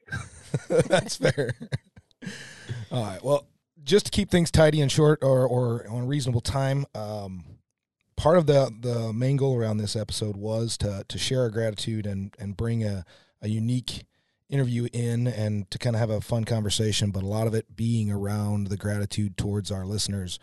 That's 0.88 1.16
fair. 1.16 1.54
All 2.92 3.04
right. 3.04 3.24
Well, 3.24 3.48
just 3.84 4.06
to 4.08 4.12
keep 4.12 4.30
things 4.30 4.52
tidy 4.52 4.82
and 4.82 4.92
short 4.92 5.20
or, 5.24 5.48
or 5.48 5.88
on 5.90 6.08
reasonable 6.08 6.42
time, 6.42 6.86
um, 6.94 7.46
part 8.18 8.38
of 8.38 8.46
the, 8.46 8.72
the 8.82 9.14
main 9.14 9.38
goal 9.38 9.56
around 9.56 9.78
this 9.78 9.96
episode 9.96 10.36
was 10.36 10.78
to, 10.78 11.06
to 11.08 11.18
share 11.18 11.42
our 11.42 11.50
gratitude 11.50 12.06
and, 12.06 12.36
and 12.38 12.58
bring 12.58 12.84
a, 12.84 13.06
a 13.42 13.48
unique 13.48 14.04
interview 14.50 14.88
in 14.94 15.28
and 15.28 15.70
to 15.72 15.78
kind 15.78 15.96
of 15.96 16.00
have 16.00 16.10
a 16.10 16.22
fun 16.22 16.44
conversation, 16.44 17.12
but 17.12 17.24
a 17.24 17.28
lot 17.28 17.48
of 17.48 17.54
it 17.54 17.76
being 17.76 18.12
around 18.12 18.68
the 18.68 18.78
gratitude 18.78 19.38
towards 19.38 19.72
our 19.72 19.86
listeners, 19.86 20.40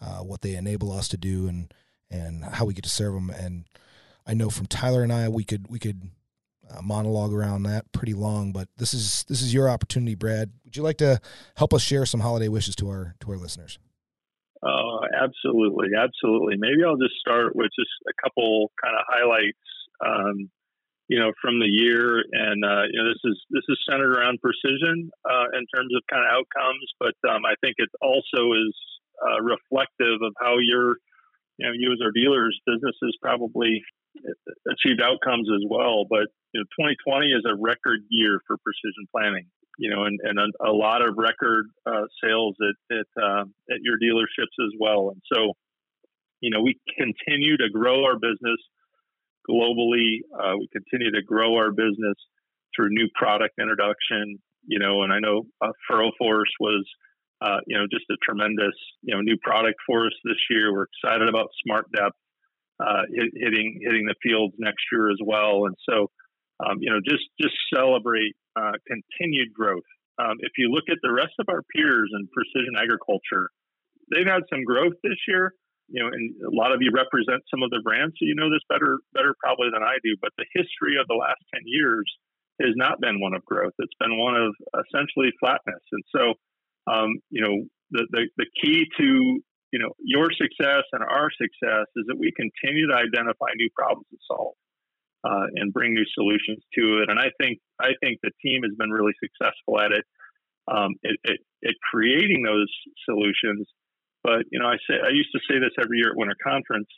uh, 0.00 0.18
what 0.18 0.42
they 0.42 0.54
enable 0.54 0.92
us 0.92 1.08
to 1.08 1.16
do 1.16 1.48
and, 1.48 1.72
and 2.10 2.44
how 2.44 2.64
we 2.64 2.74
get 2.74 2.84
to 2.84 2.90
serve 2.90 3.14
them. 3.14 3.30
And 3.30 3.64
I 4.26 4.34
know 4.34 4.50
from 4.50 4.66
Tyler 4.66 5.02
and 5.02 5.12
I, 5.12 5.28
we 5.28 5.44
could, 5.44 5.68
we 5.68 5.78
could 5.78 6.10
monologue 6.82 7.32
around 7.32 7.62
that 7.64 7.90
pretty 7.92 8.14
long, 8.14 8.52
but 8.52 8.68
this 8.76 8.94
is, 8.94 9.24
this 9.28 9.42
is 9.42 9.52
your 9.52 9.68
opportunity, 9.68 10.14
Brad. 10.14 10.50
Would 10.64 10.76
you 10.76 10.82
like 10.82 10.98
to 10.98 11.20
help 11.56 11.72
us 11.74 11.82
share 11.82 12.06
some 12.06 12.20
holiday 12.20 12.48
wishes 12.48 12.76
to 12.76 12.88
our, 12.88 13.14
to 13.20 13.30
our 13.30 13.36
listeners? 13.36 13.78
Oh, 14.62 15.00
absolutely, 15.14 15.88
absolutely. 15.96 16.56
Maybe 16.58 16.82
I'll 16.84 16.98
just 16.98 17.14
start 17.20 17.54
with 17.54 17.70
just 17.78 17.94
a 18.08 18.14
couple 18.22 18.72
kind 18.82 18.96
of 18.98 19.04
highlights, 19.06 19.64
um, 20.04 20.50
you 21.06 21.18
know, 21.18 21.32
from 21.40 21.58
the 21.58 21.70
year, 21.70 22.18
and 22.18 22.64
uh, 22.64 22.84
you 22.90 22.98
know, 23.00 23.08
this 23.08 23.22
is 23.24 23.38
this 23.50 23.64
is 23.68 23.78
centered 23.88 24.12
around 24.12 24.40
precision 24.42 25.10
uh, 25.24 25.46
in 25.56 25.64
terms 25.72 25.94
of 25.96 26.02
kind 26.10 26.26
of 26.26 26.30
outcomes, 26.36 26.84
but 26.98 27.14
um, 27.30 27.46
I 27.46 27.54
think 27.62 27.76
it 27.78 27.88
also 28.02 28.52
is 28.52 28.74
uh, 29.22 29.40
reflective 29.40 30.20
of 30.20 30.34
how 30.42 30.58
your, 30.58 30.98
you 31.56 31.64
know, 31.64 31.72
you 31.72 31.92
as 31.92 32.02
our 32.02 32.12
dealers, 32.12 32.58
businesses 32.66 33.16
probably 33.22 33.80
achieved 34.68 35.00
outcomes 35.00 35.48
as 35.48 35.64
well. 35.70 36.04
But 36.10 36.28
you 36.52 36.60
know, 36.60 36.66
2020 36.78 37.26
is 37.28 37.44
a 37.44 37.54
record 37.54 38.00
year 38.10 38.40
for 38.46 38.56
precision 38.58 39.06
planting 39.12 39.46
you 39.78 39.90
know, 39.90 40.04
and, 40.04 40.18
and 40.22 40.38
a, 40.38 40.70
a 40.70 40.72
lot 40.72 41.08
of 41.08 41.14
record 41.16 41.70
uh, 41.86 42.02
sales 42.22 42.56
at 42.60 42.96
at, 42.96 43.22
uh, 43.22 43.44
at 43.70 43.78
your 43.80 43.96
dealerships 43.96 44.58
as 44.66 44.72
well. 44.78 45.10
And 45.10 45.22
so, 45.32 45.52
you 46.40 46.50
know, 46.50 46.60
we 46.60 46.78
continue 46.98 47.56
to 47.56 47.70
grow 47.72 48.04
our 48.04 48.18
business 48.18 48.58
globally. 49.48 50.20
Uh, 50.34 50.58
we 50.58 50.68
continue 50.72 51.12
to 51.12 51.22
grow 51.22 51.56
our 51.56 51.70
business 51.70 52.16
through 52.74 52.88
new 52.90 53.08
product 53.14 53.54
introduction. 53.60 54.38
You 54.66 54.80
know, 54.80 55.02
and 55.04 55.12
I 55.12 55.20
know 55.20 55.46
uh, 55.62 55.70
FurrowForce 55.90 56.52
was, 56.60 56.84
uh, 57.40 57.58
you 57.66 57.78
know, 57.78 57.86
just 57.90 58.04
a 58.10 58.16
tremendous, 58.22 58.74
you 59.02 59.14
know, 59.14 59.20
new 59.20 59.38
product 59.40 59.76
for 59.86 60.06
us 60.06 60.12
this 60.24 60.36
year. 60.50 60.72
We're 60.72 60.86
excited 60.92 61.28
about 61.28 61.48
Smart 61.64 61.86
Depth 61.94 62.16
uh, 62.80 63.02
hitting 63.10 63.80
hitting 63.80 64.06
the 64.06 64.14
fields 64.22 64.54
next 64.58 64.84
year 64.92 65.10
as 65.10 65.18
well. 65.24 65.66
And 65.66 65.76
so, 65.88 66.10
um, 66.60 66.78
you 66.80 66.90
know, 66.90 67.00
just 67.04 67.24
just 67.40 67.54
celebrate 67.72 68.34
uh, 68.58 68.74
continued 68.86 69.54
growth. 69.54 69.86
Um, 70.18 70.34
if 70.42 70.58
you 70.58 70.70
look 70.74 70.90
at 70.90 70.98
the 71.02 71.14
rest 71.14 71.34
of 71.38 71.46
our 71.48 71.62
peers 71.74 72.10
in 72.10 72.26
precision 72.34 72.74
agriculture, 72.74 73.50
they've 74.10 74.26
had 74.26 74.42
some 74.50 74.64
growth 74.64 74.98
this 75.02 75.18
year. 75.28 75.54
You 75.88 76.04
know, 76.04 76.10
and 76.12 76.34
a 76.44 76.52
lot 76.52 76.74
of 76.74 76.84
you 76.84 76.92
represent 76.92 77.40
some 77.48 77.62
of 77.64 77.70
the 77.70 77.80
brands, 77.80 78.12
so 78.18 78.28
you 78.28 78.34
know 78.34 78.50
this 78.50 78.66
better 78.68 78.98
better 79.14 79.32
probably 79.40 79.72
than 79.72 79.82
I 79.82 79.96
do. 80.04 80.18
But 80.20 80.36
the 80.36 80.44
history 80.52 81.00
of 81.00 81.08
the 81.08 81.16
last 81.16 81.40
ten 81.54 81.62
years 81.64 82.04
has 82.60 82.74
not 82.76 83.00
been 83.00 83.22
one 83.22 83.32
of 83.32 83.44
growth. 83.46 83.72
It's 83.78 83.96
been 84.02 84.18
one 84.18 84.34
of 84.34 84.52
essentially 84.74 85.30
flatness. 85.38 85.80
And 85.94 86.04
so, 86.10 86.34
um, 86.90 87.22
you 87.30 87.40
know, 87.40 87.54
the, 87.94 88.04
the 88.10 88.22
the 88.36 88.48
key 88.60 88.84
to 88.98 89.08
you 89.72 89.78
know 89.78 89.94
your 90.02 90.28
success 90.34 90.84
and 90.92 91.00
our 91.06 91.30
success 91.32 91.86
is 91.96 92.04
that 92.10 92.18
we 92.18 92.34
continue 92.36 92.90
to 92.90 92.96
identify 92.98 93.48
new 93.56 93.70
problems 93.72 94.10
to 94.10 94.18
solve 94.28 94.58
uh, 95.24 95.46
and 95.54 95.72
bring 95.72 95.94
new 95.94 96.06
solutions 96.14 96.62
to 96.74 97.02
it. 97.02 97.10
And 97.10 97.18
I 97.18 97.30
think 97.40 97.58
I 97.80 97.92
think 98.02 98.20
the 98.22 98.30
team 98.42 98.62
has 98.62 98.74
been 98.76 98.90
really 98.90 99.14
successful 99.22 99.80
at 99.80 99.92
it, 99.92 100.04
um, 100.70 100.94
at, 101.04 101.16
at, 101.30 101.38
at, 101.66 101.74
creating 101.90 102.42
those 102.42 102.70
solutions. 103.04 103.66
But 104.22 104.44
you 104.50 104.58
know, 104.58 104.66
I 104.66 104.76
say 104.88 104.96
I 105.02 105.10
used 105.10 105.30
to 105.32 105.40
say 105.48 105.58
this 105.58 105.74
every 105.80 105.98
year 105.98 106.10
at 106.10 106.16
Winter 106.16 106.36
Conference. 106.42 106.88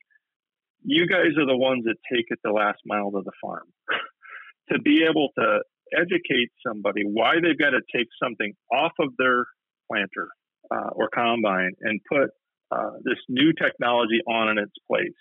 You 0.82 1.06
guys 1.06 1.36
are 1.38 1.46
the 1.46 1.56
ones 1.56 1.84
that 1.84 1.96
take 2.12 2.26
it 2.28 2.38
the 2.42 2.52
last 2.52 2.80
mile 2.86 3.10
to 3.12 3.20
the 3.24 3.32
farm. 3.40 3.68
to 4.72 4.80
be 4.80 5.04
able 5.08 5.28
to 5.38 5.60
educate 5.92 6.50
somebody 6.66 7.02
why 7.04 7.34
they've 7.42 7.58
got 7.58 7.70
to 7.70 7.82
take 7.94 8.06
something 8.22 8.54
off 8.72 8.92
of 9.00 9.10
their 9.18 9.44
planter 9.90 10.28
uh, 10.70 10.90
or 10.92 11.08
combine 11.12 11.72
and 11.80 12.00
put 12.08 12.30
uh, 12.70 12.92
this 13.02 13.18
new 13.28 13.52
technology 13.52 14.20
on 14.28 14.50
in 14.50 14.58
its 14.58 14.72
place 14.88 15.18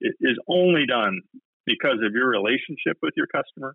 it 0.00 0.14
is 0.20 0.38
only 0.48 0.86
done 0.86 1.20
because 1.66 1.98
of 2.04 2.12
your 2.12 2.28
relationship 2.28 2.96
with 3.02 3.14
your 3.16 3.26
customer 3.28 3.74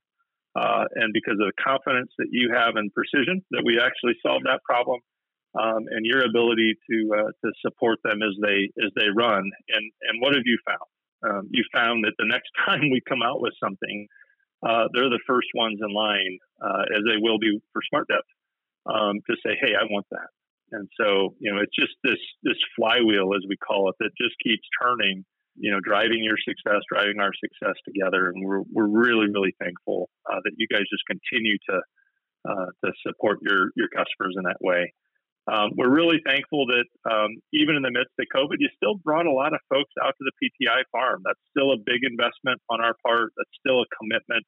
uh, 0.55 0.85
and 0.95 1.11
because 1.13 1.37
of 1.39 1.51
the 1.51 1.57
confidence 1.61 2.11
that 2.17 2.27
you 2.31 2.51
have 2.53 2.75
in 2.77 2.89
precision 2.91 3.43
that 3.51 3.63
we 3.65 3.79
actually 3.79 4.15
solve 4.25 4.43
that 4.45 4.63
problem 4.63 4.99
um, 5.55 5.87
and 5.89 6.05
your 6.05 6.23
ability 6.23 6.75
to 6.89 6.97
uh, 7.15 7.31
to 7.43 7.51
support 7.61 7.99
them 8.03 8.19
as 8.21 8.35
they 8.41 8.71
as 8.83 8.91
they 8.95 9.07
run. 9.09 9.43
And 9.43 9.85
and 10.07 10.21
what 10.21 10.33
have 10.33 10.43
you 10.45 10.57
found? 10.65 10.89
Um, 11.23 11.47
you 11.49 11.63
found 11.73 12.03
that 12.03 12.13
the 12.17 12.27
next 12.27 12.51
time 12.65 12.89
we 12.91 13.01
come 13.07 13.21
out 13.23 13.41
with 13.41 13.53
something 13.61 14.07
uh, 14.65 14.87
they're 14.93 15.09
the 15.09 15.23
first 15.27 15.47
ones 15.53 15.79
in 15.81 15.93
line 15.93 16.39
uh, 16.63 16.83
as 16.95 17.03
they 17.05 17.19
will 17.19 17.37
be 17.37 17.59
for 17.73 17.81
smart 17.89 18.07
depth 18.07 18.27
um, 18.87 19.19
to 19.29 19.35
say 19.45 19.57
hey 19.59 19.75
I 19.75 19.85
want 19.91 20.05
that. 20.11 20.29
And 20.71 20.89
so 20.99 21.35
you 21.39 21.53
know 21.53 21.61
it's 21.61 21.75
just 21.75 21.95
this 22.03 22.21
this 22.43 22.59
flywheel 22.75 23.35
as 23.35 23.43
we 23.47 23.57
call 23.57 23.89
it 23.89 23.95
that 23.99 24.11
just 24.19 24.35
keeps 24.43 24.63
turning 24.81 25.25
you 25.55 25.71
know, 25.71 25.79
driving 25.83 26.23
your 26.23 26.37
success, 26.37 26.81
driving 26.91 27.19
our 27.19 27.31
success 27.33 27.75
together. 27.85 28.29
And 28.29 28.45
we're, 28.45 28.63
we're 28.71 28.87
really, 28.87 29.27
really 29.31 29.55
thankful 29.59 30.09
uh, 30.29 30.39
that 30.43 30.51
you 30.57 30.67
guys 30.67 30.83
just 30.91 31.03
continue 31.07 31.57
to, 31.69 31.75
uh, 32.47 32.69
to 32.83 32.91
support 33.05 33.39
your, 33.41 33.71
your 33.75 33.87
customers 33.89 34.35
in 34.37 34.43
that 34.43 34.59
way. 34.61 34.93
Um, 35.47 35.71
we're 35.77 35.93
really 35.93 36.17
thankful 36.25 36.65
that 36.73 36.89
um, 37.05 37.37
even 37.53 37.75
in 37.75 37.83
the 37.83 37.91
midst 37.93 38.17
of 38.17 38.25
COVID, 38.33 38.57
you 38.57 38.69
still 38.75 38.95
brought 38.95 39.27
a 39.27 39.31
lot 39.31 39.53
of 39.53 39.59
folks 39.69 39.93
out 40.01 40.15
to 40.17 40.23
the 40.25 40.33
PTI 40.41 40.81
farm. 40.91 41.21
That's 41.23 41.39
still 41.51 41.71
a 41.71 41.77
big 41.77 42.01
investment 42.01 42.59
on 42.69 42.81
our 42.81 42.95
part. 43.05 43.31
That's 43.37 43.53
still 43.61 43.81
a 43.81 43.89
commitment. 43.93 44.43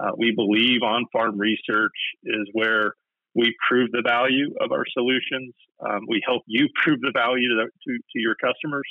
Uh, 0.00 0.10
we 0.18 0.34
believe 0.34 0.82
on 0.82 1.06
farm 1.12 1.38
research 1.38 1.94
is 2.24 2.48
where 2.52 2.94
we 3.34 3.54
prove 3.68 3.90
the 3.92 4.02
value 4.02 4.50
of 4.60 4.72
our 4.72 4.84
solutions. 4.92 5.54
Um, 5.78 6.02
we 6.08 6.20
help 6.26 6.42
you 6.46 6.68
prove 6.82 7.00
the 7.00 7.12
value 7.14 7.48
to, 7.48 7.66
to, 7.66 7.90
to 7.94 8.18
your 8.18 8.34
customers. 8.34 8.86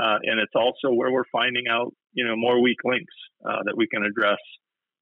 Uh, 0.00 0.16
and 0.24 0.40
it's 0.40 0.56
also 0.56 0.94
where 0.94 1.12
we're 1.12 1.28
finding 1.30 1.68
out, 1.68 1.92
you 2.12 2.24
know, 2.24 2.36
more 2.36 2.62
weak 2.62 2.78
links 2.84 3.12
uh, 3.44 3.60
that 3.64 3.76
we 3.76 3.86
can 3.86 4.02
address 4.02 4.40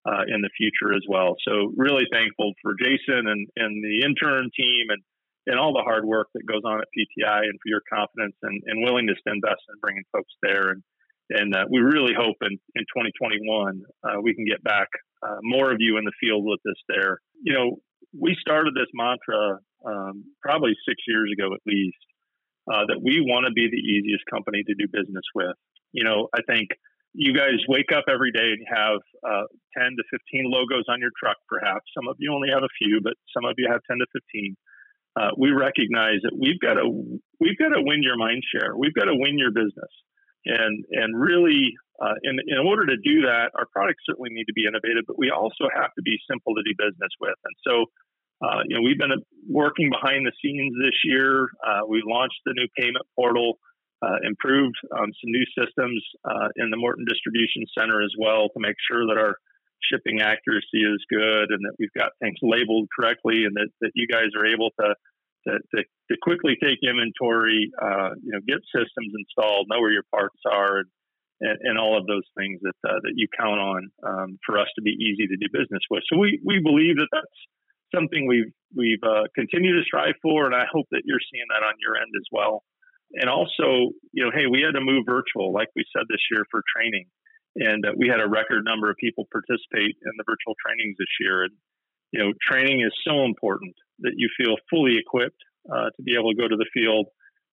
uh, 0.06 0.26
in 0.26 0.42
the 0.42 0.50
future 0.58 0.94
as 0.94 1.02
well. 1.08 1.36
So 1.46 1.70
really 1.76 2.04
thankful 2.10 2.52
for 2.62 2.74
Jason 2.80 3.30
and, 3.30 3.46
and 3.56 3.84
the 3.84 4.02
intern 4.02 4.50
team 4.56 4.90
and, 4.90 5.02
and 5.46 5.58
all 5.58 5.72
the 5.72 5.86
hard 5.86 6.04
work 6.04 6.28
that 6.34 6.46
goes 6.46 6.62
on 6.64 6.80
at 6.80 6.90
PTI 6.90 7.46
and 7.46 7.58
for 7.62 7.68
your 7.68 7.82
confidence 7.86 8.34
and, 8.42 8.60
and 8.66 8.82
willingness 8.82 9.18
to 9.26 9.32
invest 9.32 9.62
in 9.70 9.78
bringing 9.80 10.04
folks 10.12 10.32
there. 10.42 10.70
And, 10.70 10.82
and 11.30 11.54
uh, 11.54 11.64
we 11.70 11.78
really 11.78 12.14
hope 12.16 12.36
in, 12.42 12.58
in 12.74 12.84
2021 12.90 13.82
uh, 14.02 14.20
we 14.20 14.34
can 14.34 14.46
get 14.46 14.64
back 14.64 14.88
uh, 15.22 15.38
more 15.42 15.70
of 15.70 15.78
you 15.78 15.98
in 15.98 16.04
the 16.04 16.16
field 16.20 16.42
with 16.44 16.60
us 16.66 16.80
there. 16.88 17.20
You 17.42 17.54
know, 17.54 17.76
we 18.18 18.34
started 18.40 18.74
this 18.74 18.90
mantra 18.94 19.60
um, 19.84 20.24
probably 20.42 20.74
six 20.88 20.96
years 21.06 21.30
ago 21.36 21.54
at 21.54 21.60
least 21.66 22.00
uh, 22.68 22.84
that 22.86 23.00
we 23.02 23.20
want 23.24 23.46
to 23.48 23.52
be 23.52 23.68
the 23.70 23.80
easiest 23.80 24.24
company 24.30 24.62
to 24.62 24.74
do 24.74 24.86
business 24.92 25.24
with. 25.34 25.56
You 25.92 26.04
know, 26.04 26.28
I 26.36 26.40
think 26.46 26.68
you 27.14 27.32
guys 27.32 27.58
wake 27.68 27.90
up 27.90 28.04
every 28.08 28.32
day 28.32 28.52
and 28.52 28.62
have 28.68 29.00
uh, 29.24 29.48
10 29.76 29.96
to 29.96 30.04
15 30.12 30.52
logos 30.52 30.84
on 30.88 31.00
your 31.00 31.10
truck, 31.16 31.36
perhaps. 31.48 31.88
Some 31.96 32.08
of 32.08 32.16
you 32.18 32.32
only 32.32 32.48
have 32.52 32.62
a 32.62 32.72
few, 32.76 33.00
but 33.02 33.14
some 33.32 33.48
of 33.48 33.54
you 33.56 33.68
have 33.70 33.80
10 33.88 33.98
to 33.98 34.06
15. 34.12 34.56
Uh, 35.18 35.32
we 35.36 35.50
recognize 35.50 36.20
that 36.22 36.36
we've 36.36 36.60
got 36.60 36.74
to 36.78 36.86
we've 37.40 37.58
got 37.58 37.74
to 37.74 37.82
win 37.82 38.04
your 38.04 38.16
mind 38.16 38.44
share. 38.46 38.76
We've 38.76 38.94
got 38.94 39.10
to 39.10 39.16
win 39.16 39.34
your 39.34 39.50
business, 39.50 39.90
and 40.46 40.84
and 40.92 41.18
really, 41.18 41.74
uh, 41.98 42.14
in 42.22 42.38
in 42.46 42.60
order 42.62 42.86
to 42.86 42.94
do 43.02 43.26
that, 43.26 43.50
our 43.58 43.66
products 43.72 44.04
certainly 44.06 44.30
need 44.30 44.46
to 44.46 44.54
be 44.54 44.62
innovative, 44.62 45.08
but 45.08 45.18
we 45.18 45.32
also 45.34 45.66
have 45.74 45.90
to 45.98 46.02
be 46.06 46.22
simple 46.30 46.54
to 46.54 46.62
do 46.62 46.70
business 46.78 47.10
with. 47.18 47.34
And 47.42 47.56
so, 47.66 47.90
uh, 48.42 48.62
you 48.66 48.76
know, 48.76 48.82
we've 48.82 48.98
been 48.98 49.14
working 49.48 49.90
behind 49.90 50.26
the 50.26 50.32
scenes 50.42 50.74
this 50.78 50.94
year. 51.04 51.48
Uh, 51.66 51.82
we 51.88 52.02
launched 52.06 52.38
the 52.46 52.54
new 52.54 52.68
payment 52.78 53.04
portal, 53.16 53.58
uh, 54.02 54.22
improved 54.22 54.76
um, 54.94 55.10
some 55.10 55.30
new 55.30 55.46
systems 55.58 56.02
uh, 56.24 56.48
in 56.56 56.70
the 56.70 56.76
Morton 56.76 57.04
Distribution 57.08 57.66
Center 57.76 58.02
as 58.02 58.14
well 58.18 58.48
to 58.50 58.60
make 58.60 58.76
sure 58.90 59.06
that 59.06 59.18
our 59.18 59.36
shipping 59.90 60.20
accuracy 60.20 60.82
is 60.82 61.02
good 61.10 61.50
and 61.50 61.62
that 61.66 61.74
we've 61.78 61.92
got 61.96 62.12
things 62.22 62.38
labeled 62.42 62.88
correctly 62.94 63.44
and 63.44 63.54
that, 63.54 63.68
that 63.80 63.90
you 63.94 64.06
guys 64.06 64.30
are 64.38 64.46
able 64.46 64.70
to 64.80 64.94
to, 65.46 65.58
to, 65.74 65.82
to 66.10 66.16
quickly 66.20 66.56
take 66.60 66.78
inventory, 66.82 67.70
uh, 67.80 68.10
you 68.22 68.32
know, 68.34 68.40
get 68.46 68.58
systems 68.74 69.14
installed, 69.14 69.66
know 69.70 69.80
where 69.80 69.92
your 69.92 70.06
parts 70.10 70.38
are, 70.44 70.78
and, 70.78 70.90
and, 71.40 71.58
and 71.62 71.78
all 71.78 71.96
of 71.96 72.06
those 72.06 72.26
things 72.36 72.58
that 72.62 72.74
uh, 72.82 72.98
that 73.02 73.14
you 73.14 73.28
count 73.38 73.60
on 73.60 73.88
um, 74.02 74.38
for 74.44 74.58
us 74.58 74.66
to 74.74 74.82
be 74.82 74.90
easy 74.90 75.26
to 75.26 75.36
do 75.36 75.46
business 75.52 75.82
with. 75.90 76.02
So 76.12 76.18
we 76.18 76.40
we 76.44 76.60
believe 76.62 76.96
that 76.96 77.08
that's 77.12 77.38
something 77.94 78.26
we've 78.26 78.52
we've 78.74 79.02
uh, 79.02 79.24
continued 79.34 79.80
to 79.80 79.84
strive 79.84 80.14
for, 80.20 80.46
and 80.46 80.54
I 80.54 80.64
hope 80.70 80.86
that 80.90 81.02
you're 81.04 81.22
seeing 81.32 81.46
that 81.50 81.64
on 81.64 81.74
your 81.80 81.96
end 81.96 82.12
as 82.16 82.26
well. 82.30 82.64
And 83.14 83.30
also, 83.30 83.96
you 84.12 84.24
know, 84.24 84.30
hey, 84.34 84.46
we 84.46 84.60
had 84.60 84.76
to 84.76 84.84
move 84.84 85.08
virtual, 85.08 85.52
like 85.52 85.68
we 85.74 85.84
said 85.96 86.04
this 86.08 86.20
year 86.30 86.44
for 86.50 86.62
training, 86.68 87.08
and 87.56 87.80
uh, 87.86 87.92
we 87.96 88.08
had 88.08 88.20
a 88.20 88.28
record 88.28 88.64
number 88.64 88.90
of 88.90 88.96
people 89.00 89.24
participate 89.32 89.96
in 89.96 90.12
the 90.16 90.24
virtual 90.28 90.52
trainings 90.60 90.96
this 90.98 91.12
year. 91.20 91.44
And 91.44 91.54
you 92.12 92.20
know, 92.20 92.32
training 92.40 92.80
is 92.80 92.92
so 93.06 93.24
important 93.24 93.74
that 94.00 94.12
you 94.16 94.28
feel 94.36 94.56
fully 94.70 94.96
equipped 94.96 95.40
uh, 95.68 95.92
to 95.96 96.02
be 96.02 96.16
able 96.16 96.32
to 96.32 96.38
go 96.38 96.48
to 96.48 96.56
the 96.56 96.68
field, 96.72 97.08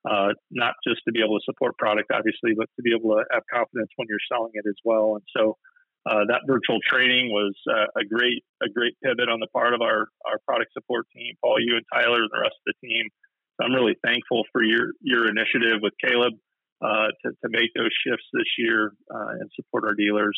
uh, 0.08 0.32
not 0.52 0.76
just 0.88 1.02
to 1.08 1.12
be 1.12 1.20
able 1.20 1.40
to 1.40 1.44
support 1.44 1.78
product, 1.78 2.12
obviously, 2.14 2.54
but 2.56 2.70
to 2.76 2.82
be 2.82 2.92
able 2.96 3.16
to 3.16 3.24
have 3.32 3.44
confidence 3.52 3.90
when 3.96 4.08
you're 4.08 4.24
selling 4.32 4.52
it 4.54 4.68
as 4.68 4.80
well. 4.84 5.16
And 5.16 5.26
so 5.36 5.58
uh, 6.06 6.22
that 6.30 6.46
virtual 6.46 6.78
training 6.88 7.32
was 7.32 7.54
uh, 7.66 7.90
a 8.00 8.06
great 8.06 8.44
a 8.62 8.70
great 8.70 8.94
pivot 9.04 9.28
on 9.28 9.40
the 9.40 9.48
part 9.48 9.74
of 9.74 9.82
our 9.82 10.08
our 10.26 10.38
product 10.46 10.72
support 10.74 11.08
team, 11.16 11.34
Paul, 11.42 11.58
you 11.60 11.76
and 11.76 11.86
Tyler, 11.92 12.22
and 12.22 12.30
the 12.32 12.42
rest 12.42 12.56
of 12.62 12.74
the 12.74 12.88
team. 12.88 13.10
So 13.58 13.66
I'm 13.66 13.74
really 13.74 13.96
thankful 14.06 14.44
for 14.52 14.64
your 14.64 14.94
your 15.02 15.28
initiative 15.28 15.82
with 15.82 15.94
Caleb 15.98 16.34
uh, 16.82 17.10
to 17.26 17.32
to 17.32 17.48
make 17.50 17.74
those 17.76 17.90
shifts 18.06 18.26
this 18.34 18.50
year 18.58 18.94
uh, 19.10 19.42
and 19.42 19.50
support 19.56 19.84
our 19.86 19.96
dealers. 19.96 20.38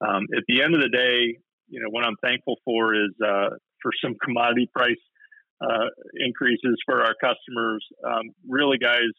Um, 0.00 0.30
at 0.36 0.44
the 0.46 0.62
end 0.62 0.74
of 0.74 0.80
the 0.80 0.88
day, 0.88 1.36
you 1.68 1.80
know 1.82 1.90
what 1.90 2.04
I'm 2.04 2.16
thankful 2.22 2.56
for 2.64 2.94
is 2.94 3.10
uh, 3.18 3.50
for 3.82 3.90
some 4.02 4.14
commodity 4.22 4.70
price 4.72 5.02
uh, 5.60 5.90
increases 6.24 6.78
for 6.86 7.02
our 7.02 7.14
customers. 7.20 7.84
Um, 8.06 8.30
really, 8.48 8.78
guys, 8.78 9.10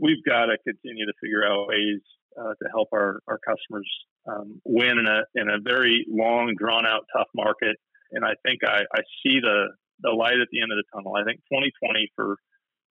we've 0.00 0.24
got 0.24 0.46
to 0.46 0.56
continue 0.64 1.04
to 1.04 1.12
figure 1.20 1.44
out 1.44 1.68
ways 1.68 2.00
uh, 2.38 2.54
to 2.62 2.68
help 2.70 2.88
our, 2.92 3.20
our 3.28 3.38
customers 3.38 3.88
um, 4.26 4.60
win 4.64 4.98
in 4.98 5.06
a 5.06 5.22
in 5.34 5.48
a 5.48 5.58
very 5.62 6.04
long, 6.08 6.54
drawn 6.58 6.86
out, 6.86 7.06
tough 7.16 7.28
market. 7.34 7.76
And 8.12 8.24
I 8.24 8.34
think 8.44 8.60
I, 8.64 8.82
I 8.94 9.00
see 9.22 9.40
the 9.40 9.68
the 10.00 10.10
light 10.10 10.38
at 10.40 10.48
the 10.52 10.60
end 10.60 10.72
of 10.72 10.76
the 10.76 10.84
tunnel. 10.94 11.14
I 11.16 11.24
think 11.24 11.40
2020 11.50 12.12
for 12.14 12.36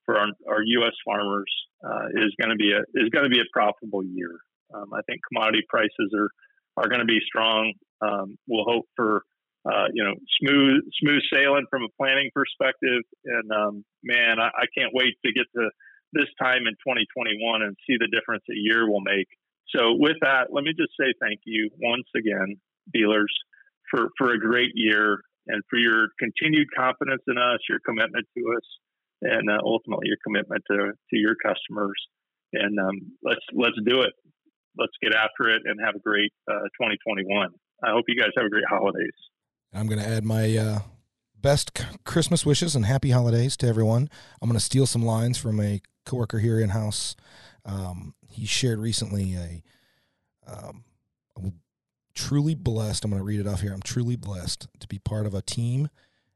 for 0.06 0.18
our, 0.18 0.28
our 0.48 0.62
U.S. 0.62 0.94
farmers 1.04 1.52
uh, 1.84 2.08
is 2.14 2.34
going 2.40 2.50
to 2.50 2.56
be 2.56 2.72
a 2.72 2.82
is 2.96 3.10
going 3.10 3.24
to 3.24 3.30
be 3.30 3.40
a 3.40 3.50
profitable 3.54 4.04
year. 4.04 4.38
Um, 4.74 4.94
I 4.94 5.02
think 5.08 5.22
commodity 5.28 5.64
prices 5.70 6.14
are 6.16 6.30
are 6.78 6.90
going 6.90 7.02
to 7.02 7.06
be 7.06 7.20
strong. 7.26 7.74
Um, 8.02 8.38
we'll 8.48 8.66
hope 8.66 8.86
for 8.96 9.24
uh, 9.66 9.88
you 9.94 10.04
know 10.04 10.14
smooth 10.42 10.84
smooth 11.02 11.22
sailing 11.34 11.66
from 11.70 11.84
a 11.84 11.92
planning 11.98 12.30
perspective. 12.34 13.02
And 13.26 13.52
um, 13.52 13.86
man, 14.04 14.40
I, 14.40 14.48
I, 14.48 14.66
can't 14.78 14.92
wait 14.94 15.16
to 15.26 15.34
get 15.34 15.46
to 15.56 15.70
this 16.16 16.32
time 16.42 16.64
in 16.66 16.74
2021 16.80 17.62
and 17.62 17.76
see 17.86 18.00
the 18.00 18.08
difference 18.08 18.44
a 18.50 18.56
year 18.56 18.90
will 18.90 19.04
make. 19.04 19.28
So 19.76 19.94
with 20.00 20.16
that, 20.22 20.50
let 20.50 20.64
me 20.64 20.72
just 20.72 20.96
say 21.00 21.12
thank 21.20 21.42
you 21.46 21.70
once 21.82 22.08
again, 22.16 22.56
dealers, 22.94 23.34
for, 23.92 24.10
for 24.18 24.32
a 24.32 24.40
great 24.40 24.72
year 24.74 25.20
and 25.48 25.62
for 25.70 25.78
your 25.78 26.08
continued 26.18 26.68
confidence 26.76 27.22
in 27.28 27.38
us, 27.38 27.60
your 27.70 27.80
commitment 27.86 28.26
to 28.38 28.44
us, 28.56 28.68
and 29.22 29.50
uh, 29.50 29.60
ultimately 29.64 30.08
your 30.08 30.18
commitment 30.24 30.64
to, 30.72 30.92
to 30.96 31.16
your 31.18 31.36
customers. 31.36 32.00
And 32.54 32.80
um, 32.80 33.12
let's 33.22 33.44
let's 33.54 33.76
do 33.86 34.02
it. 34.02 34.14
Let's 34.78 34.94
get 35.02 35.14
after 35.14 35.50
it 35.50 35.64
and 35.66 35.80
have 35.84 35.96
a 35.96 36.00
great 36.00 36.32
uh, 36.50 36.72
2021. 36.80 37.50
I 37.84 37.92
hope 37.92 38.06
you 38.08 38.20
guys 38.20 38.32
have 38.38 38.46
a 38.46 38.50
great 38.50 38.66
holidays. 38.70 39.14
I'm 39.74 39.88
going 39.88 40.00
to 40.00 40.08
add 40.08 40.24
my 40.24 40.56
uh, 40.56 40.80
best 41.42 41.82
Christmas 42.06 42.46
wishes 42.46 42.76
and 42.76 42.86
happy 42.86 43.12
holidays 43.12 43.58
to 43.58 43.68
everyone. 43.68 44.10
I'm 44.42 44.50
going 44.50 44.60
to 44.60 44.64
steal 44.64 44.86
some 44.86 45.04
lines 45.04 45.38
from 45.38 45.60
a 45.60 45.82
coworker 46.06 46.40
here 46.40 46.60
in 46.60 46.70
house. 46.70 47.16
Um, 47.66 48.14
he 48.30 48.46
shared 48.46 48.80
recently 48.80 49.36
a. 49.36 49.64
Um, 50.48 50.84
I'm 51.38 51.54
truly 52.14 52.56
blessed. 52.56 53.04
I'm 53.04 53.12
going 53.12 53.20
to 53.20 53.26
read 53.26 53.40
it 53.40 53.48
off 53.48 53.62
here. 53.62 53.74
I'm 53.74 53.82
truly 53.82 54.16
blessed 54.16 54.68
to 54.80 54.88
be 54.88 55.00
part 55.00 55.26
of 55.26 55.34
a 55.34 55.42
team 55.42 55.90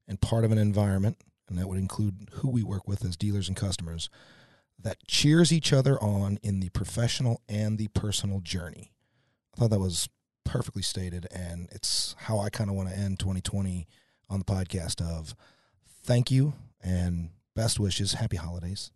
and 0.08 0.20
part 0.20 0.44
of 0.44 0.52
an 0.52 0.58
environment, 0.58 1.18
and 1.48 1.58
that 1.58 1.68
would 1.68 1.78
include 1.78 2.30
who 2.34 2.50
we 2.50 2.64
work 2.64 2.88
with 2.88 3.06
as 3.06 3.16
dealers 3.16 3.48
and 3.48 3.56
customers, 3.56 4.10
that 4.82 4.98
cheers 5.08 5.52
each 5.54 5.72
other 5.72 6.02
on 6.02 6.40
in 6.42 6.60
the 6.60 6.70
professional 6.70 7.42
and 7.48 7.78
the 7.78 7.90
personal 7.90 8.40
journey. 8.40 8.92
I 9.54 9.60
thought 9.60 9.70
that 9.70 9.80
was 9.80 10.10
perfectly 10.44 10.82
stated, 10.82 11.28
and 11.32 11.70
it's 11.72 12.16
how 12.20 12.40
I 12.40 12.50
kind 12.50 12.70
of 12.70 12.76
want 12.76 12.90
to 12.90 12.98
end 12.98 13.20
2020 13.20 13.88
on 14.30 14.40
the 14.40 14.46
podcast. 14.46 15.02
Of 15.02 15.36
thank 16.04 16.32
you 16.32 16.54
and 16.82 17.30
best 17.56 17.80
wishes, 17.80 18.14
happy 18.14 18.38
holidays 18.38 18.92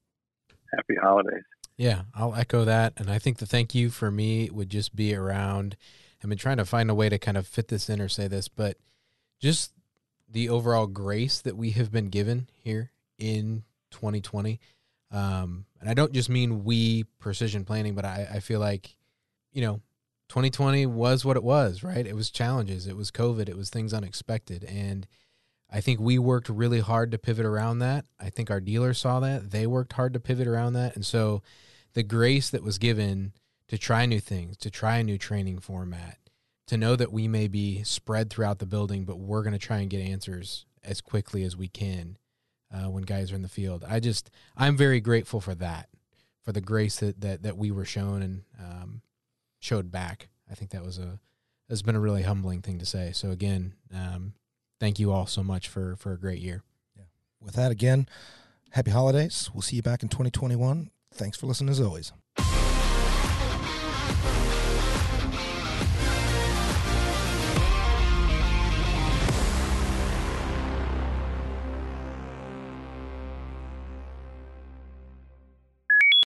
happy 0.76 0.96
holidays. 1.02 1.44
Yeah, 1.78 2.04
I'll 2.14 2.36
echo 2.36 2.66
that. 2.66 2.94
And 2.98 3.10
I 3.10 3.20
think 3.20 3.38
the 3.38 3.46
thank 3.46 3.74
you 3.74 3.90
for 3.90 4.12
me 4.12 4.50
would 4.52 4.70
just 4.70 4.96
be 4.96 5.16
around. 5.16 5.76
I've 6.24 6.30
been 6.30 6.38
trying 6.38 6.58
to 6.58 6.66
find 6.66 6.90
a 6.90 6.96
way 6.96 7.10
to 7.10 7.18
kind 7.18 7.38
of 7.38 7.48
fit 7.48 7.68
this 7.68 7.90
in 7.90 8.00
or 8.00 8.08
say 8.08 8.28
this, 8.28 8.48
but 8.48 8.78
just 9.40 9.74
the 10.30 10.50
overall 10.50 10.88
grace 10.88 11.42
that 11.42 11.58
we 11.58 11.72
have 11.72 11.92
been 11.92 12.10
given 12.10 12.48
here 12.64 12.92
in 13.18 13.64
2020. 13.92 14.60
Um, 15.12 15.66
and 15.80 15.90
I 15.90 15.94
don't 15.94 16.14
just 16.14 16.30
mean 16.30 16.64
we 16.64 17.04
precision 17.20 17.66
planting, 17.66 17.94
but 17.94 18.06
I, 18.06 18.28
I 18.36 18.40
feel 18.40 18.60
like, 18.60 18.96
you 19.52 19.62
know, 19.62 19.82
2020 20.30 20.86
was 20.88 21.24
what 21.24 21.38
it 21.38 21.44
was, 21.44 21.84
right? 21.84 22.08
It 22.08 22.16
was 22.16 22.32
challenges, 22.32 22.88
it 22.88 22.98
was 22.98 23.12
COVID, 23.12 23.50
it 23.50 23.58
was 23.58 23.70
things 23.70 23.94
unexpected. 23.94 24.64
And 24.64 25.06
I 25.74 25.82
think 25.82 26.00
we 26.00 26.20
worked 26.20 26.50
really 26.50 26.82
hard 26.82 27.10
to 27.12 27.18
pivot 27.18 27.48
around 27.48 27.80
that. 27.80 28.06
I 28.20 28.30
think 28.30 28.52
our 28.52 28.60
dealers 28.60 29.00
saw 29.00 29.20
that. 29.22 29.50
They 29.50 29.66
worked 29.66 29.94
hard 29.94 30.14
to 30.14 30.20
pivot 30.20 30.48
around 30.48 30.74
that. 30.74 30.96
And 30.96 31.04
so 31.04 31.42
the 31.94 32.04
grace 32.04 32.52
that 32.52 32.62
was 32.62 32.78
given 32.78 33.34
to 33.70 33.80
try 33.80 34.06
new 34.06 34.20
things, 34.20 34.56
to 34.58 34.70
try 34.70 34.98
a 34.98 35.04
new 35.04 35.18
training 35.18 35.60
format, 35.60 36.20
to 36.68 36.78
know 36.78 36.96
that 36.96 37.12
we 37.12 37.28
may 37.28 37.48
be 37.48 37.82
spread 37.84 38.30
throughout 38.30 38.60
the 38.60 38.68
building, 38.68 39.04
but 39.04 39.18
we're 39.18 39.42
going 39.42 39.54
to 39.54 39.60
try 39.60 39.80
and 39.80 39.90
get 39.90 40.02
answers 40.02 40.68
as 40.84 41.02
quickly 41.02 41.44
as 41.44 41.58
we 41.58 41.68
can 41.68 42.18
uh, 42.72 42.90
when 42.90 43.04
guys 43.04 43.32
are 43.32 43.36
in 43.36 43.42
the 43.42 43.50
field. 43.50 43.84
I 43.88 44.00
just, 44.00 44.30
I'm 44.56 44.78
very 44.78 45.02
grateful 45.02 45.42
for 45.42 45.56
that, 45.56 45.90
for 46.44 46.52
the 46.52 46.62
grace 46.62 46.98
that, 46.98 47.20
that, 47.22 47.42
that 47.42 47.58
we 47.58 47.72
were 47.72 47.86
shown 47.86 48.22
and 48.22 48.44
um, 48.60 49.02
showed 49.60 49.92
back. 49.92 50.30
I 50.52 50.54
think 50.54 50.70
that 50.70 50.86
was 50.86 51.00
a, 51.00 51.20
has 51.68 51.82
been 51.82 51.96
a 51.96 52.00
really 52.00 52.22
humbling 52.22 52.62
thing 52.62 52.78
to 52.78 52.86
say. 52.86 53.12
So 53.12 53.32
again, 53.32 53.74
um, 53.92 54.34
thank 54.80 55.00
you 55.00 55.12
all 55.12 55.26
so 55.26 55.44
much 55.44 55.68
for 55.68 55.96
for 55.96 56.14
a 56.14 56.18
great 56.18 56.40
year. 56.40 56.64
Yeah. 56.96 57.04
With 57.42 57.56
that, 57.56 57.72
again, 57.72 58.08
happy 58.72 58.92
holidays. 58.92 59.50
We'll 59.54 59.62
see 59.62 59.76
you 59.76 59.82
back 59.82 60.04
in 60.04 60.10
2021. 60.10 60.92
Thanks 61.14 61.38
for 61.38 61.46
listening 61.46 61.70
as 61.70 61.80
always. 61.80 62.12